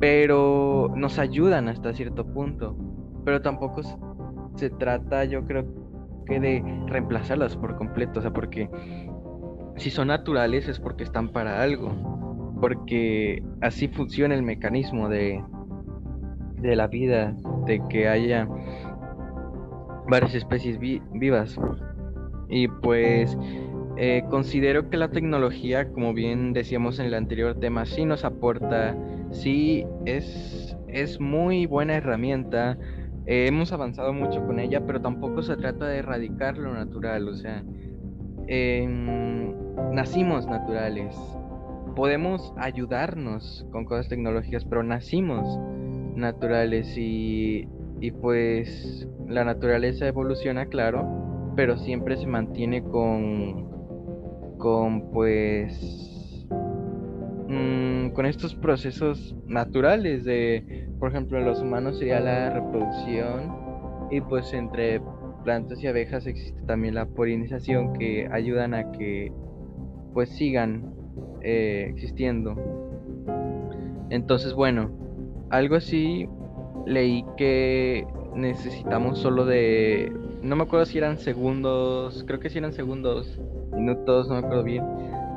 [0.00, 2.76] pero nos ayudan hasta cierto punto.
[3.24, 3.82] Pero tampoco
[4.56, 5.64] se trata, yo creo
[6.26, 8.68] que de reemplazarlas por completo, o sea, porque
[9.76, 15.42] si son naturales es porque están para algo, porque así funciona el mecanismo de,
[16.56, 17.34] de la vida,
[17.66, 18.48] de que haya
[20.08, 21.58] varias especies vivas.
[22.48, 23.36] Y pues
[23.96, 28.96] eh, considero que la tecnología, como bien decíamos en el anterior tema, sí nos aporta,
[29.30, 32.78] sí es, es muy buena herramienta.
[33.26, 37.34] Eh, hemos avanzado mucho con ella, pero tampoco se trata de erradicar lo natural, o
[37.34, 37.64] sea,
[39.92, 41.16] nacimos naturales.
[41.96, 45.58] Podemos ayudarnos con cosas tecnológicas, pero nacimos
[46.16, 47.68] naturales y,
[48.04, 56.46] y pues la naturaleza evoluciona, claro, pero siempre se mantiene con, con pues,
[57.48, 63.56] mm, con estos procesos naturales de, por ejemplo, en los humanos sería la reproducción
[64.10, 65.00] y pues entre
[65.42, 69.32] plantas y abejas existe también la polinización que ayudan a que
[70.12, 70.92] pues sigan
[71.40, 72.54] eh, existiendo.
[74.10, 74.90] Entonces, bueno,
[75.48, 76.28] algo así
[76.86, 82.72] leí que necesitamos solo de, no me acuerdo si eran segundos, creo que si eran
[82.72, 83.40] segundos,
[83.72, 84.84] minutos, no me acuerdo bien,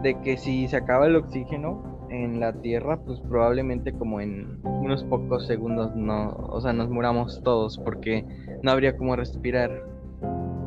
[0.04, 5.04] de que si se acaba el oxígeno en la Tierra, pues probablemente como en unos
[5.04, 8.26] pocos segundos no, o sea, nos muramos todos porque
[8.62, 9.84] no habría como respirar.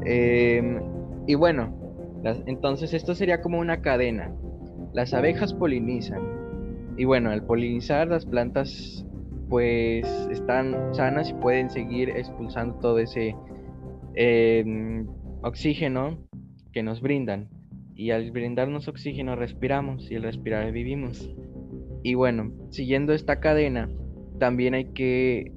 [0.05, 0.81] Em,
[1.27, 1.75] y bueno,
[2.47, 4.33] entonces esto sería como una cadena.
[4.93, 6.23] Las abejas polinizan.
[6.97, 9.07] Y bueno, al polinizar las plantas
[9.51, 13.35] pues están sanas y pueden seguir expulsando todo ese
[14.15, 15.07] em,
[15.43, 16.25] oxígeno
[16.73, 17.51] que nos brindan.
[17.97, 21.35] Y al brindarnos oxígeno respiramos y al respirar vivimos.
[22.03, 23.91] Y bueno, siguiendo esta cadena,
[24.39, 25.53] también hay que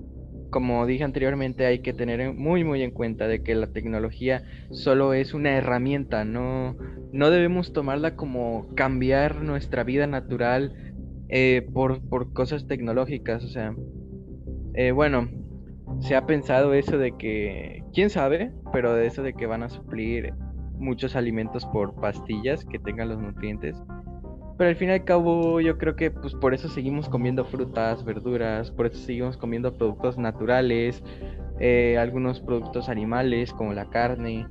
[0.50, 5.16] como dije anteriormente, hay que tener muy muy en cuenta de que la tecnología solo
[5.16, 6.78] es una herramienta, no,
[7.12, 10.93] no debemos tomarla como cambiar nuestra vida natural
[11.36, 13.44] eh, por, por, cosas tecnológicas.
[13.44, 13.76] O sea,
[14.76, 15.28] eh, bueno,
[16.00, 19.70] se ha pensado eso de que, quién sabe, pero de eso de que van a
[19.70, 20.32] suplir
[20.78, 23.76] muchos alimentos por pastillas que tengan los nutrientes.
[24.60, 28.06] Pero al fin y al cabo yo creo que pues por eso seguimos comiendo frutas,
[28.06, 31.04] verduras, por eso seguimos comiendo productos naturales,
[31.60, 34.46] eh, algunos productos animales como la carne.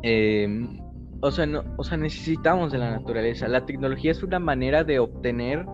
[0.00, 0.78] Em,
[1.24, 3.48] o, sea, no, o sea, necesitamos de la naturaleza.
[3.48, 5.66] La tecnología es una manera de obtener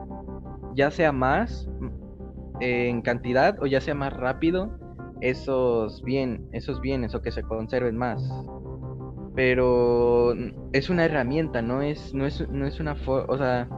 [0.74, 1.68] ya sea más
[2.60, 4.78] en cantidad o ya sea más rápido
[5.20, 8.22] esos, bien, esos bienes o que se conserven más
[9.34, 10.34] pero
[10.72, 13.68] es una herramienta, no es, no es, no es una, o sea,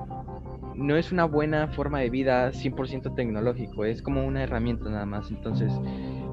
[0.75, 5.31] no es una buena forma de vida 100% tecnológico, es como una herramienta nada más.
[5.31, 5.73] Entonces,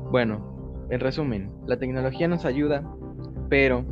[0.09, 2.83] bueno, en resumen, la tecnología nos ayuda,
[3.49, 3.85] pero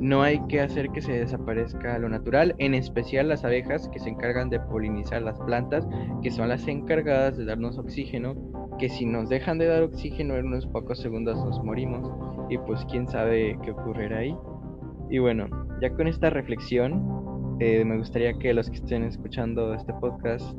[0.00, 4.08] no hay que hacer que se desaparezca lo natural, en especial las abejas que se
[4.08, 5.86] encargan de polinizar las plantas,
[6.22, 8.34] que son las encargadas de darnos oxígeno,
[8.78, 12.10] que si nos dejan de dar oxígeno en unos pocos segundos nos morimos
[12.48, 14.34] y pues quién sabe qué ocurrirá ahí.
[15.10, 15.48] Y bueno,
[15.82, 20.56] ya con esta reflexión, eh, me gustaría que los que estén escuchando este podcast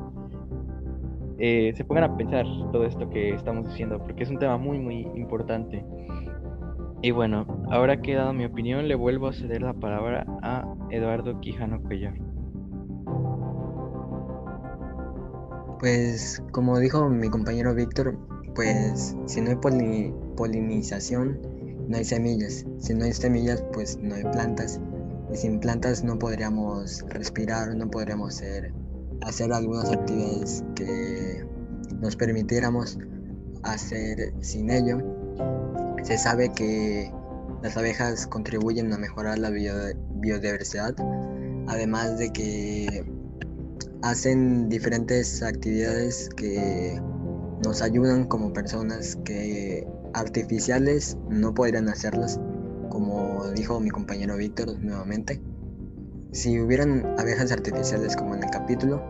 [1.39, 4.77] eh, se pongan a pensar todo esto que estamos diciendo, porque es un tema muy,
[4.77, 5.83] muy importante.
[7.03, 10.71] Y bueno, ahora que he dado mi opinión, le vuelvo a ceder la palabra a
[10.91, 12.13] Eduardo Quijano Cuellar.
[15.79, 18.15] Pues como dijo mi compañero Víctor,
[18.53, 19.57] pues si no hay
[20.35, 21.39] polinización,
[21.87, 22.67] no hay semillas.
[22.77, 24.79] Si no hay semillas, pues no hay plantas.
[25.33, 28.73] Y sin plantas no podríamos respirar, no podríamos hacer,
[29.21, 31.43] hacer algunas actividades que
[31.99, 32.99] nos permitiéramos
[33.63, 34.99] hacer sin ello.
[36.03, 37.11] Se sabe que
[37.61, 40.95] las abejas contribuyen a mejorar la biodiversidad,
[41.67, 43.05] además de que
[44.01, 46.99] hacen diferentes actividades que
[47.63, 52.39] nos ayudan como personas que artificiales no podrían hacerlas,
[52.89, 55.41] como dijo mi compañero Víctor nuevamente.
[56.31, 59.03] Si hubieran abejas artificiales como en el capítulo,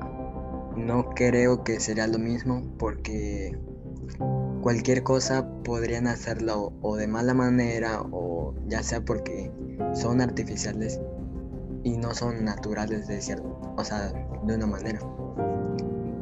[0.75, 3.57] no creo que sería lo mismo porque
[4.61, 9.51] cualquier cosa podrían hacerlo o de mala manera o ya sea porque
[9.93, 10.99] son artificiales
[11.83, 14.99] y no son naturales de cierto, o sea, de una manera.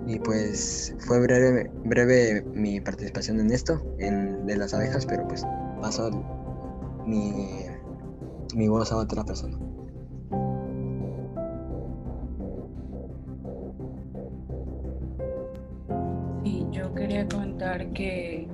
[0.07, 5.45] Y pues fue breve, mi participación en esto, en, de las abejas, pero pues
[5.81, 6.09] paso
[7.05, 7.65] mi,
[8.55, 9.57] mi voz a otra persona.
[16.79, 18.47] Yo quería comentar que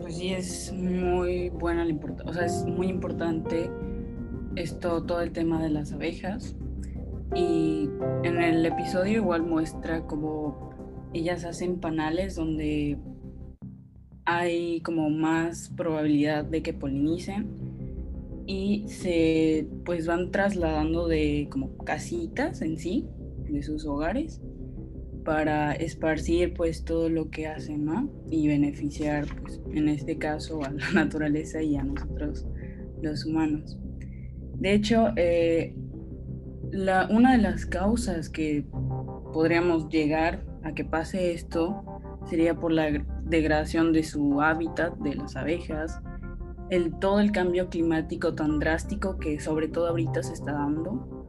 [0.00, 1.94] pues sí es muy buena la
[2.24, 3.70] o sea, es muy importante
[4.54, 6.54] esto, todo el tema de las abejas.
[7.34, 7.88] Y
[8.22, 10.70] en el episodio igual muestra como
[11.12, 12.98] ellas hacen panales donde
[14.24, 17.48] hay como más probabilidad de que polinicen
[18.46, 23.08] y se pues van trasladando de como casitas en sí
[23.48, 24.40] de sus hogares
[25.24, 28.10] para esparcir pues todo lo que hacen, ¿no?
[28.30, 32.46] Y beneficiar pues en este caso a la naturaleza y a nosotros
[33.02, 33.78] los humanos.
[34.58, 35.74] De hecho, eh,
[36.70, 38.66] la, una de las causas que
[39.32, 41.82] podríamos llegar a que pase esto
[42.28, 46.00] sería por la degradación de su hábitat de las abejas,
[46.70, 51.26] el, todo el cambio climático tan drástico que sobre todo ahorita se está dando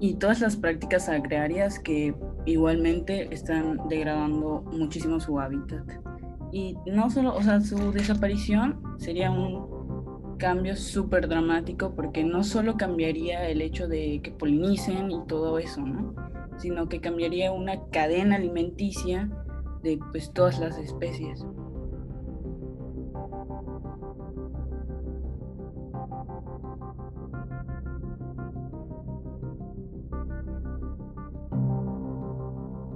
[0.00, 2.14] y todas las prácticas agrarias que
[2.48, 5.84] igualmente están degradando muchísimo su hábitat.
[6.52, 12.76] Y no solo, o sea, su desaparición sería un cambio súper dramático porque no solo
[12.76, 16.14] cambiaría el hecho de que polinicen y todo eso, ¿no?
[16.56, 19.28] Sino que cambiaría una cadena alimenticia
[19.82, 21.44] de pues todas las especies.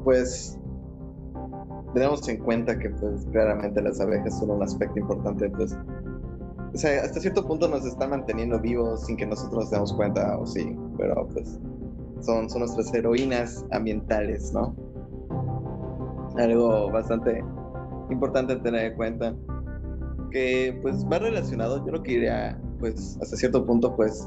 [0.04, 0.58] Pues
[1.94, 5.76] tenemos en cuenta que pues claramente las abejas son un aspecto importante pues
[6.74, 10.38] o sea, hasta cierto punto nos están manteniendo vivos sin que nosotros nos demos cuenta,
[10.38, 11.60] o sí, pero pues
[12.20, 14.74] son, son nuestras heroínas ambientales, ¿no?
[16.38, 17.44] Algo bastante
[18.10, 19.34] importante tener en cuenta,
[20.30, 24.26] que pues va relacionado, yo lo que iría, pues hasta cierto punto, pues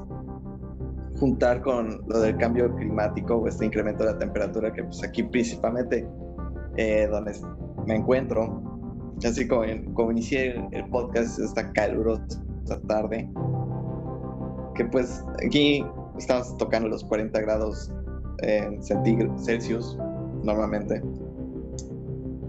[1.19, 5.23] juntar con lo del cambio climático o este incremento de la temperatura que pues aquí
[5.23, 6.07] principalmente
[6.77, 7.33] eh, donde
[7.85, 8.61] me encuentro
[9.23, 9.63] así como,
[9.93, 12.41] como inicié el, podcast esta calurosa
[12.87, 13.29] tarde,
[14.75, 15.85] que pues aquí
[16.17, 17.91] estamos tocando los 40 grados
[18.39, 19.97] en Celsius
[20.43, 21.01] normalmente.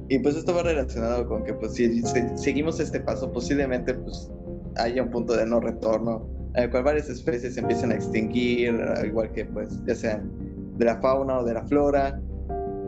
[0.09, 2.03] Y pues esto va relacionado con que pues si,
[2.37, 4.31] seguimos este paso posiblemente pues
[4.77, 8.81] haya un punto de no retorno en el cual varias especies se empiecen a extinguir,
[8.81, 10.31] al igual que pues ya sean
[10.79, 12.21] de la fauna o de la flora.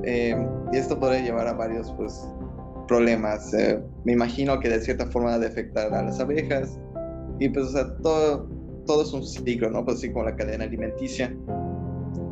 [0.05, 0.35] Eh,
[0.73, 2.27] y esto podría llevar a varios pues
[2.87, 3.53] problemas.
[3.53, 6.81] Eh, me imagino que de cierta forma de afectar a las abejas.
[7.41, 8.49] Y pues, o sea, todo,
[8.87, 9.85] todo es un ciclo, ¿no?
[9.85, 11.37] Pues así como la cadena alimenticia.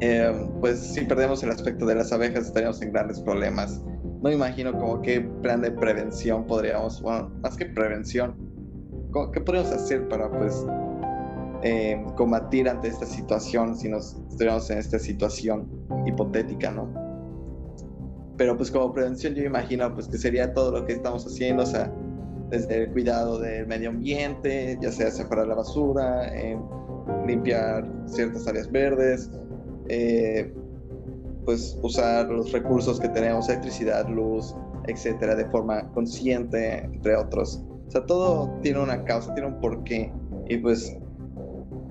[0.01, 3.83] Eh, pues si perdemos el aspecto de las abejas estaríamos en grandes problemas.
[4.23, 8.35] No imagino como qué plan de prevención podríamos, bueno, más que prevención,
[9.33, 10.67] ¿qué podríamos hacer para pues
[11.63, 15.69] eh, combatir ante esta situación si nos estuviéramos en esta situación
[16.07, 17.07] hipotética, ¿no?
[18.37, 21.67] pero pues como prevención yo imagino pues que sería todo lo que estamos haciendo, o
[21.67, 21.93] sea,
[22.51, 26.59] desde el cuidado del medio ambiente, ya sea separar la basura, eh,
[27.27, 29.31] limpiar ciertas áreas verdes,
[29.89, 30.53] eh,
[31.45, 34.55] pues usar los recursos que tenemos, electricidad, luz,
[34.87, 37.65] etcétera, de forma consciente, entre otros.
[37.89, 40.13] O sea, todo tiene una causa, tiene un porqué
[40.49, 40.97] y pues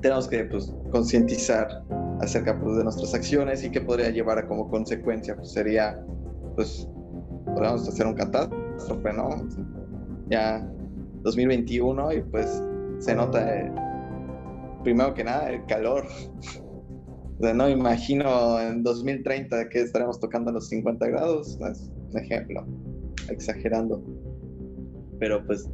[0.06, 1.84] tenemos que pues, concientizar
[2.22, 6.00] acerca pues, de nuestras acciones y qué podría llevar a como consecuencia, pues sería,
[6.54, 6.88] pues,
[7.44, 9.30] podríamos hacer un catástrofe, ¿no?
[10.30, 10.72] Ya
[11.24, 12.62] 2021 y pues
[13.00, 13.72] se nota, eh,
[14.84, 16.06] primero que nada, el calor.
[17.40, 22.64] No imagino en 2030 que estaremos tocando los 50 grados, es un ejemplo,
[23.28, 24.04] exagerando.
[25.20, 25.68] Pero pues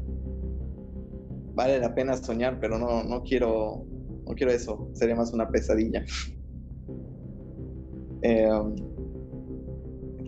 [1.54, 3.91] vale la pena soñar, pero no, no quiero
[4.32, 6.04] no quiero eso, sería más una pesadilla.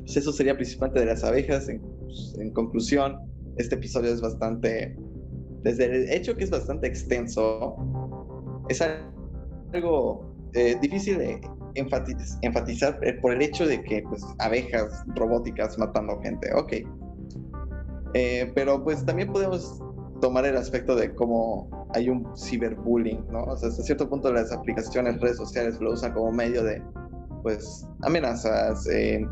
[0.04, 1.70] Pues eso sería principalmente de las abejas.
[2.02, 3.18] Pues, en, conclusión,
[3.58, 4.96] este episodio es bastante,
[5.64, 7.76] desde el hecho que es bastante extenso,
[8.70, 8.84] es
[9.74, 11.42] algo eh, difícil de
[11.76, 16.74] enfatizar, eh, por el hecho de que pues, abejas robóticas matando gente, ok.
[18.14, 19.80] Eh, pero pues también podemos
[20.24, 23.44] tomar el aspecto de cómo hay un ciberbullying, ¿no?
[23.44, 26.82] O sea, hasta cierto punto las aplicaciones, redes sociales lo usan como medio de,
[27.42, 29.28] pues, amenazas, eh,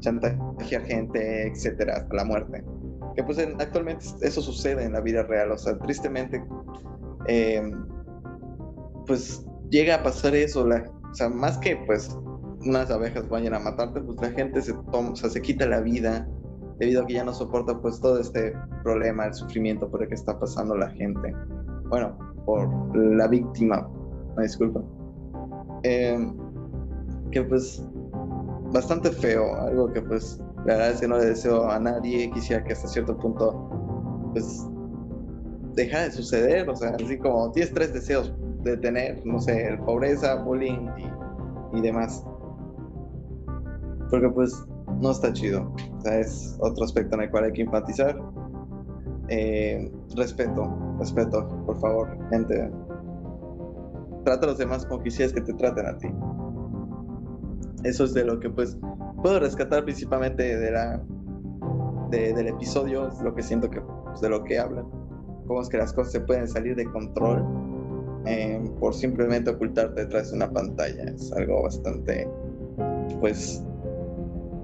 [0.00, 2.62] chantajear gente, etcétera, hasta la muerte.
[3.16, 6.44] Que pues actualmente eso sucede en la vida real, o sea, tristemente,
[7.28, 7.72] eh,
[9.06, 12.14] pues llega a pasar eso, o sea, más que pues
[12.60, 15.80] unas abejas vayan a matarte, pues la gente se toma, o sea, se quita la
[15.80, 16.28] vida
[16.78, 20.14] debido a que ya no soporta pues todo este problema, el sufrimiento por el que
[20.14, 21.34] está pasando la gente.
[21.88, 23.88] Bueno, por la víctima,
[24.36, 24.82] me disculpa.
[25.82, 26.34] Em,
[27.30, 27.82] que pues
[28.72, 32.62] bastante feo, algo que pues la verdad es que no le deseo a nadie, quisiera
[32.64, 34.66] que hasta cierto punto pues
[35.74, 40.42] deja de suceder, o sea, así como tienes tres deseos de tener, no sé, pobreza,
[40.42, 42.24] bullying y, y demás.
[44.10, 44.66] Porque pues
[45.00, 45.72] no está chido.
[46.04, 48.18] O es otro aspecto en el cual hay que empatizar.
[49.28, 52.70] Eh, respeto, respeto, por favor, gente.
[54.24, 56.08] Trata a los demás como quisieras que te traten a ti.
[57.84, 58.76] Eso es de lo que pues
[59.22, 61.02] puedo rescatar principalmente de la
[62.10, 64.86] del episodio, lo que siento que pues, de lo que hablan.
[65.46, 67.44] Cómo es que las cosas se pueden salir de control
[68.26, 71.04] eh, por simplemente ocultarte detrás de una pantalla.
[71.04, 72.28] Es algo bastante
[73.20, 73.64] pues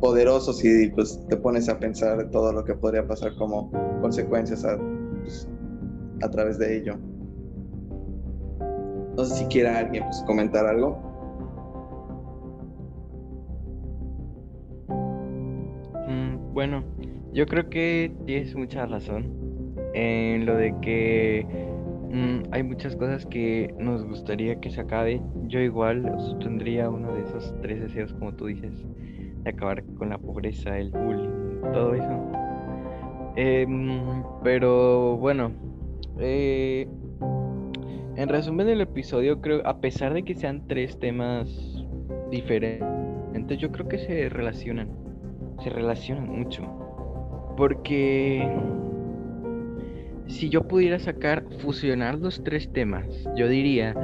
[0.02, 4.76] poderoso si pues, te pones a pensar todo lo que podría pasar como consecuencias a,
[5.22, 5.48] pues,
[6.22, 6.98] a través de ello.
[9.16, 10.98] No sé si quiera alguien pues, comentar algo.
[16.08, 16.82] Mm, bueno,
[17.32, 19.30] yo creo que tienes mucha razón
[19.94, 21.46] en lo de que
[22.10, 25.22] mm, hay muchas cosas que nos gustaría que se acabe.
[25.46, 28.84] Yo igual tendría uno de esos tres deseos como tú dices
[29.42, 32.32] de acabar con la pobreza, el bullying, todo eso.
[33.36, 35.52] Em, pero bueno,
[36.18, 36.86] eh,
[38.16, 41.48] en resumen del episodio, creo, a pesar de que sean tres temas
[42.30, 44.90] diferentes, yo creo que se relacionan,
[45.62, 46.62] se relacionan mucho.
[47.56, 48.46] Porque
[50.26, 53.94] si yo pudiera sacar, fusionar los tres temas, yo diría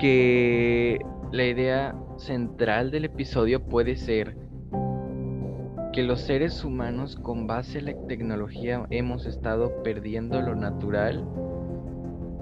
[0.00, 0.98] que
[1.32, 4.36] la idea central del episodio puede ser
[6.00, 11.28] que los seres humanos con base en la tecnología hemos estado perdiendo lo natural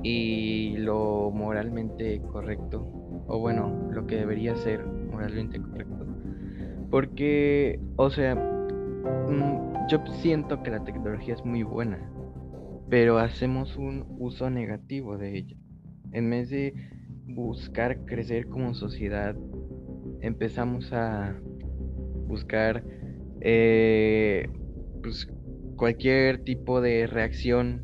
[0.04, 2.86] y lo moralmente correcto,
[3.26, 6.06] o bueno, lo que debería ser moralmente correcto.
[6.88, 11.98] Porque, o sea, mm, yo siento que la tecnología es muy buena,
[12.88, 15.56] pero hacemos un uso negativo de ella.
[16.12, 16.74] En vez de
[17.26, 19.34] buscar crecer como sociedad,
[20.20, 21.34] empezamos a
[22.28, 22.84] buscar
[23.40, 24.48] eh,
[25.02, 25.28] pues
[25.76, 27.82] cualquier tipo de reacción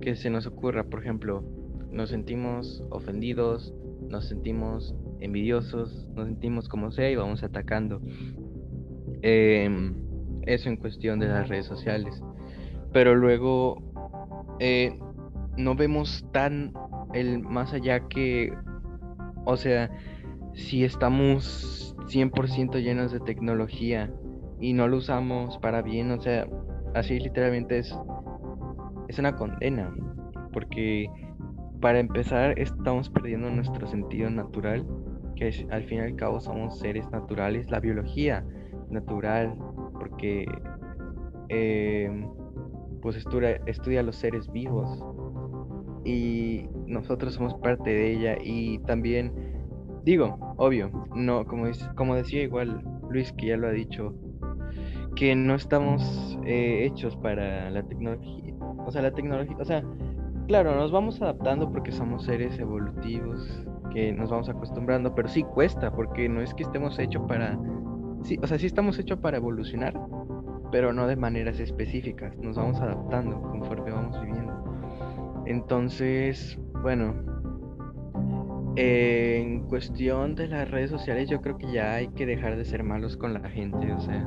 [0.00, 1.44] que se nos ocurra, por ejemplo,
[1.90, 3.74] nos sentimos ofendidos,
[4.08, 8.00] nos sentimos envidiosos, nos sentimos como sea y vamos atacando.
[9.22, 9.94] Em,
[10.42, 12.22] eso en cuestión de las redes sociales.
[12.92, 13.82] Pero luego
[14.60, 14.98] eh,
[15.56, 16.72] no vemos tan
[17.14, 18.52] el más allá que,
[19.44, 19.90] o sea,
[20.54, 24.10] si estamos 100% llenos de tecnología
[24.60, 26.46] y no lo usamos para bien, o sea,
[26.94, 27.96] así literalmente es,
[29.08, 29.94] es una condena,
[30.52, 31.10] porque
[31.80, 34.84] para empezar estamos perdiendo nuestro sentido natural,
[35.36, 38.44] que al fin y al cabo somos seres naturales, la biología
[38.90, 39.54] natural,
[39.98, 40.46] porque
[41.48, 42.26] eh,
[43.00, 45.04] pues estudia, estudia los seres vivos
[46.04, 49.32] y nosotros somos parte de ella y también
[50.04, 54.14] digo, obvio, no como, como decía igual Luis que ya lo ha dicho,
[55.18, 58.54] que no estamos eh, hechos para la tecnología,
[58.86, 59.82] o sea, la tecnología, o sea,
[60.46, 65.90] claro, nos vamos adaptando porque somos seres evolutivos, que nos vamos acostumbrando, pero sí cuesta
[65.90, 67.58] porque no es que estemos hechos para,
[68.22, 69.98] sí, o sea, sí estamos hechos para evolucionar,
[70.70, 74.52] pero no de maneras específicas, nos vamos adaptando conforme vamos viviendo.
[75.46, 77.16] Entonces, bueno,
[78.76, 82.84] en cuestión de las redes sociales yo creo que ya hay que dejar de ser
[82.84, 84.24] malos con la gente, o sea,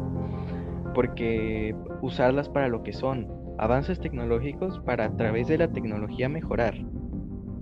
[0.93, 3.27] porque usarlas para lo que son,
[3.57, 6.75] avances tecnológicos para a través de la tecnología mejorar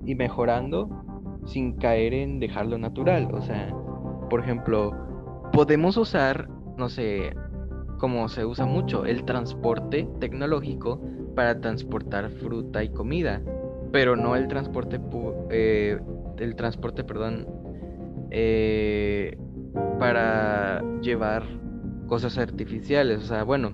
[0.06, 0.90] y mejorando
[1.46, 3.74] sin caer en dejarlo natural, o sea,
[4.30, 4.96] por ejemplo,
[5.52, 7.34] podemos usar, no sé,
[7.98, 11.02] como se usa mucho, el transporte tecnológico
[11.36, 13.42] para transportar fruta y comida,
[13.92, 15.00] pero no el transporte,
[15.50, 16.00] eh,
[16.38, 17.48] el transporte, perdón,
[18.32, 19.38] eh,
[20.00, 21.44] para llevar
[22.10, 23.20] cosas artificiales.
[23.20, 23.72] O sea, bueno,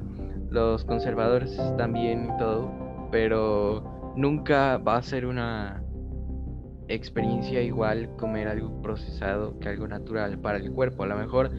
[0.51, 2.71] los conservadores están bien y todo,
[3.11, 5.81] pero nunca va a ser una
[6.88, 11.03] experiencia igual comer algo procesado que algo natural para el cuerpo.
[11.03, 11.49] A lo mejor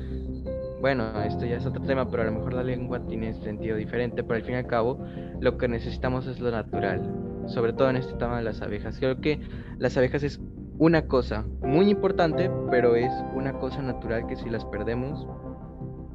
[0.81, 4.23] bueno, esto ya es otro tema, pero a lo mejor la lengua tiene sentido diferente,
[4.23, 5.05] pero al fin y al cabo
[5.41, 7.03] lo que necesitamos es lo natural,
[7.47, 8.99] sobre todo en este tema de las abejas.
[8.99, 9.41] Creo que
[9.79, 10.41] las abejas es
[10.79, 15.27] una cosa muy importante, pero es una cosa natural que si las perdemos,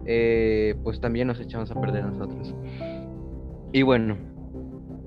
[0.06, 2.56] eh, pues también nos echamos a perder nosotros.
[3.74, 4.18] Y bueno,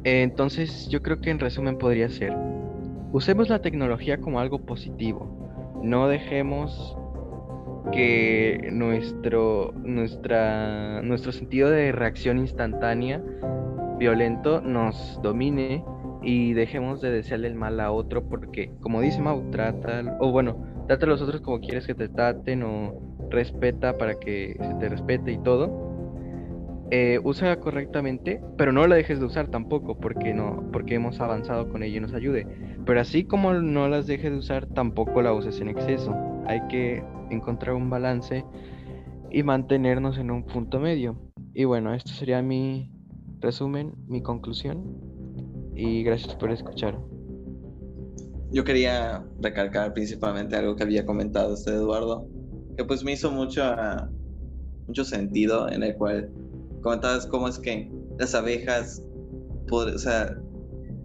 [0.04, 2.34] entonces yo creo que en resumen podría ser,
[3.12, 6.96] usemos la tecnología como algo positivo, no dejemos
[7.92, 13.22] que nuestro, nuestra, nuestro sentido de reacción instantánea,
[13.98, 15.84] violento, nos domine
[16.22, 20.84] y dejemos de desearle el mal a otro porque, como dice Mau, trata, o bueno,
[20.88, 24.88] trata a los otros como quieres que te traten o respeta para que se te
[24.88, 25.94] respete y todo.
[26.90, 31.68] Eh, usa correctamente, pero no la dejes de usar tampoco porque no, porque hemos avanzado
[31.68, 32.46] con ella y nos ayude.
[32.84, 36.14] Pero así como no las dejes de usar, tampoco la uses en exceso.
[36.46, 38.44] Hay que encontrar un balance
[39.30, 41.18] y mantenernos en un punto medio.
[41.54, 42.90] Y bueno, esto sería mi
[43.40, 44.84] resumen, mi conclusión.
[45.74, 46.98] Y gracias por escuchar.
[48.52, 52.28] Yo quería recalcar principalmente algo que había comentado este Eduardo,
[52.76, 53.62] que pues me hizo mucho,
[54.86, 56.30] mucho sentido en el cual
[56.82, 59.02] comentabas cómo es que las abejas,
[59.70, 60.36] o sea,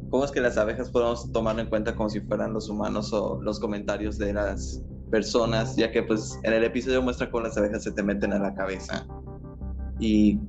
[0.09, 3.41] cómo es que las abejas podemos tomarlo en cuenta como si fueran los humanos o
[3.41, 7.83] los comentarios de las personas, ya que pues en el episodio muestra cómo las abejas
[7.83, 9.07] se te meten a la cabeza.
[9.99, 10.39] Y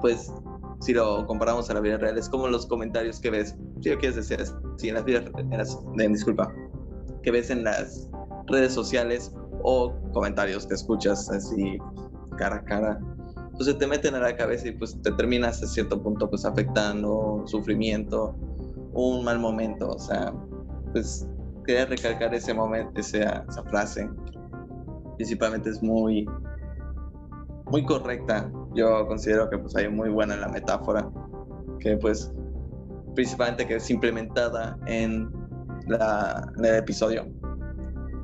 [0.00, 0.32] pues
[0.80, 3.98] si lo comparamos a la vida real, es como los comentarios que ves, si lo
[3.98, 4.38] quieres decir,
[4.76, 5.24] si en las vidas,
[6.10, 6.52] disculpa,
[7.22, 8.10] que ves en las
[8.46, 9.34] redes sociales
[9.64, 11.78] o comentarios que escuchas así
[12.36, 13.00] cara a cara,
[13.58, 17.42] se te meten a la cabeza y pues te terminas a cierto punto pues afectando,
[17.46, 18.36] sufrimiento,
[18.92, 20.34] un mal momento, o sea,
[20.92, 21.26] pues
[21.66, 24.10] quería recalcar ese momento, esa, esa frase.
[25.16, 26.28] Principalmente es muy,
[27.70, 28.50] muy correcta.
[28.74, 31.08] Yo considero que pues hay muy buena en la metáfora,
[31.78, 32.32] que pues
[33.14, 35.32] principalmente que es implementada en,
[35.86, 37.26] en el episodio.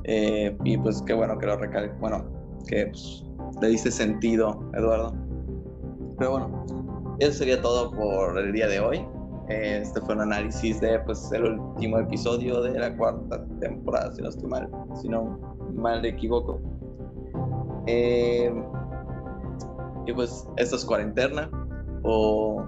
[0.03, 2.23] Eh, y pues qué bueno que lo recalque, bueno,
[2.67, 3.23] que pues,
[3.61, 5.13] le diste sentido, Eduardo.
[6.17, 6.65] Pero bueno,
[7.19, 9.05] eso sería todo por el día de hoy.
[9.49, 14.29] Este fue un análisis de pues, el último episodio de la cuarta temporada, si no
[14.29, 14.69] estoy mal,
[15.01, 15.39] si no
[15.75, 16.59] mal equivoco.
[17.87, 18.53] Eh,
[20.05, 21.49] y pues esto es cuarentena
[22.03, 22.63] o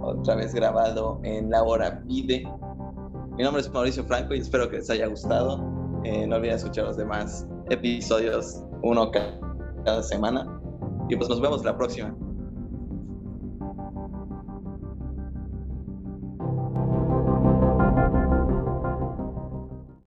[0.00, 2.44] otra vez grabado en la hora vide.
[3.36, 5.83] Mi nombre es Mauricio Franco y espero que les haya gustado.
[6.04, 10.60] Eh, no olviden escuchar los demás episodios, uno cada semana.
[11.08, 12.14] Y pues nos vemos la próxima.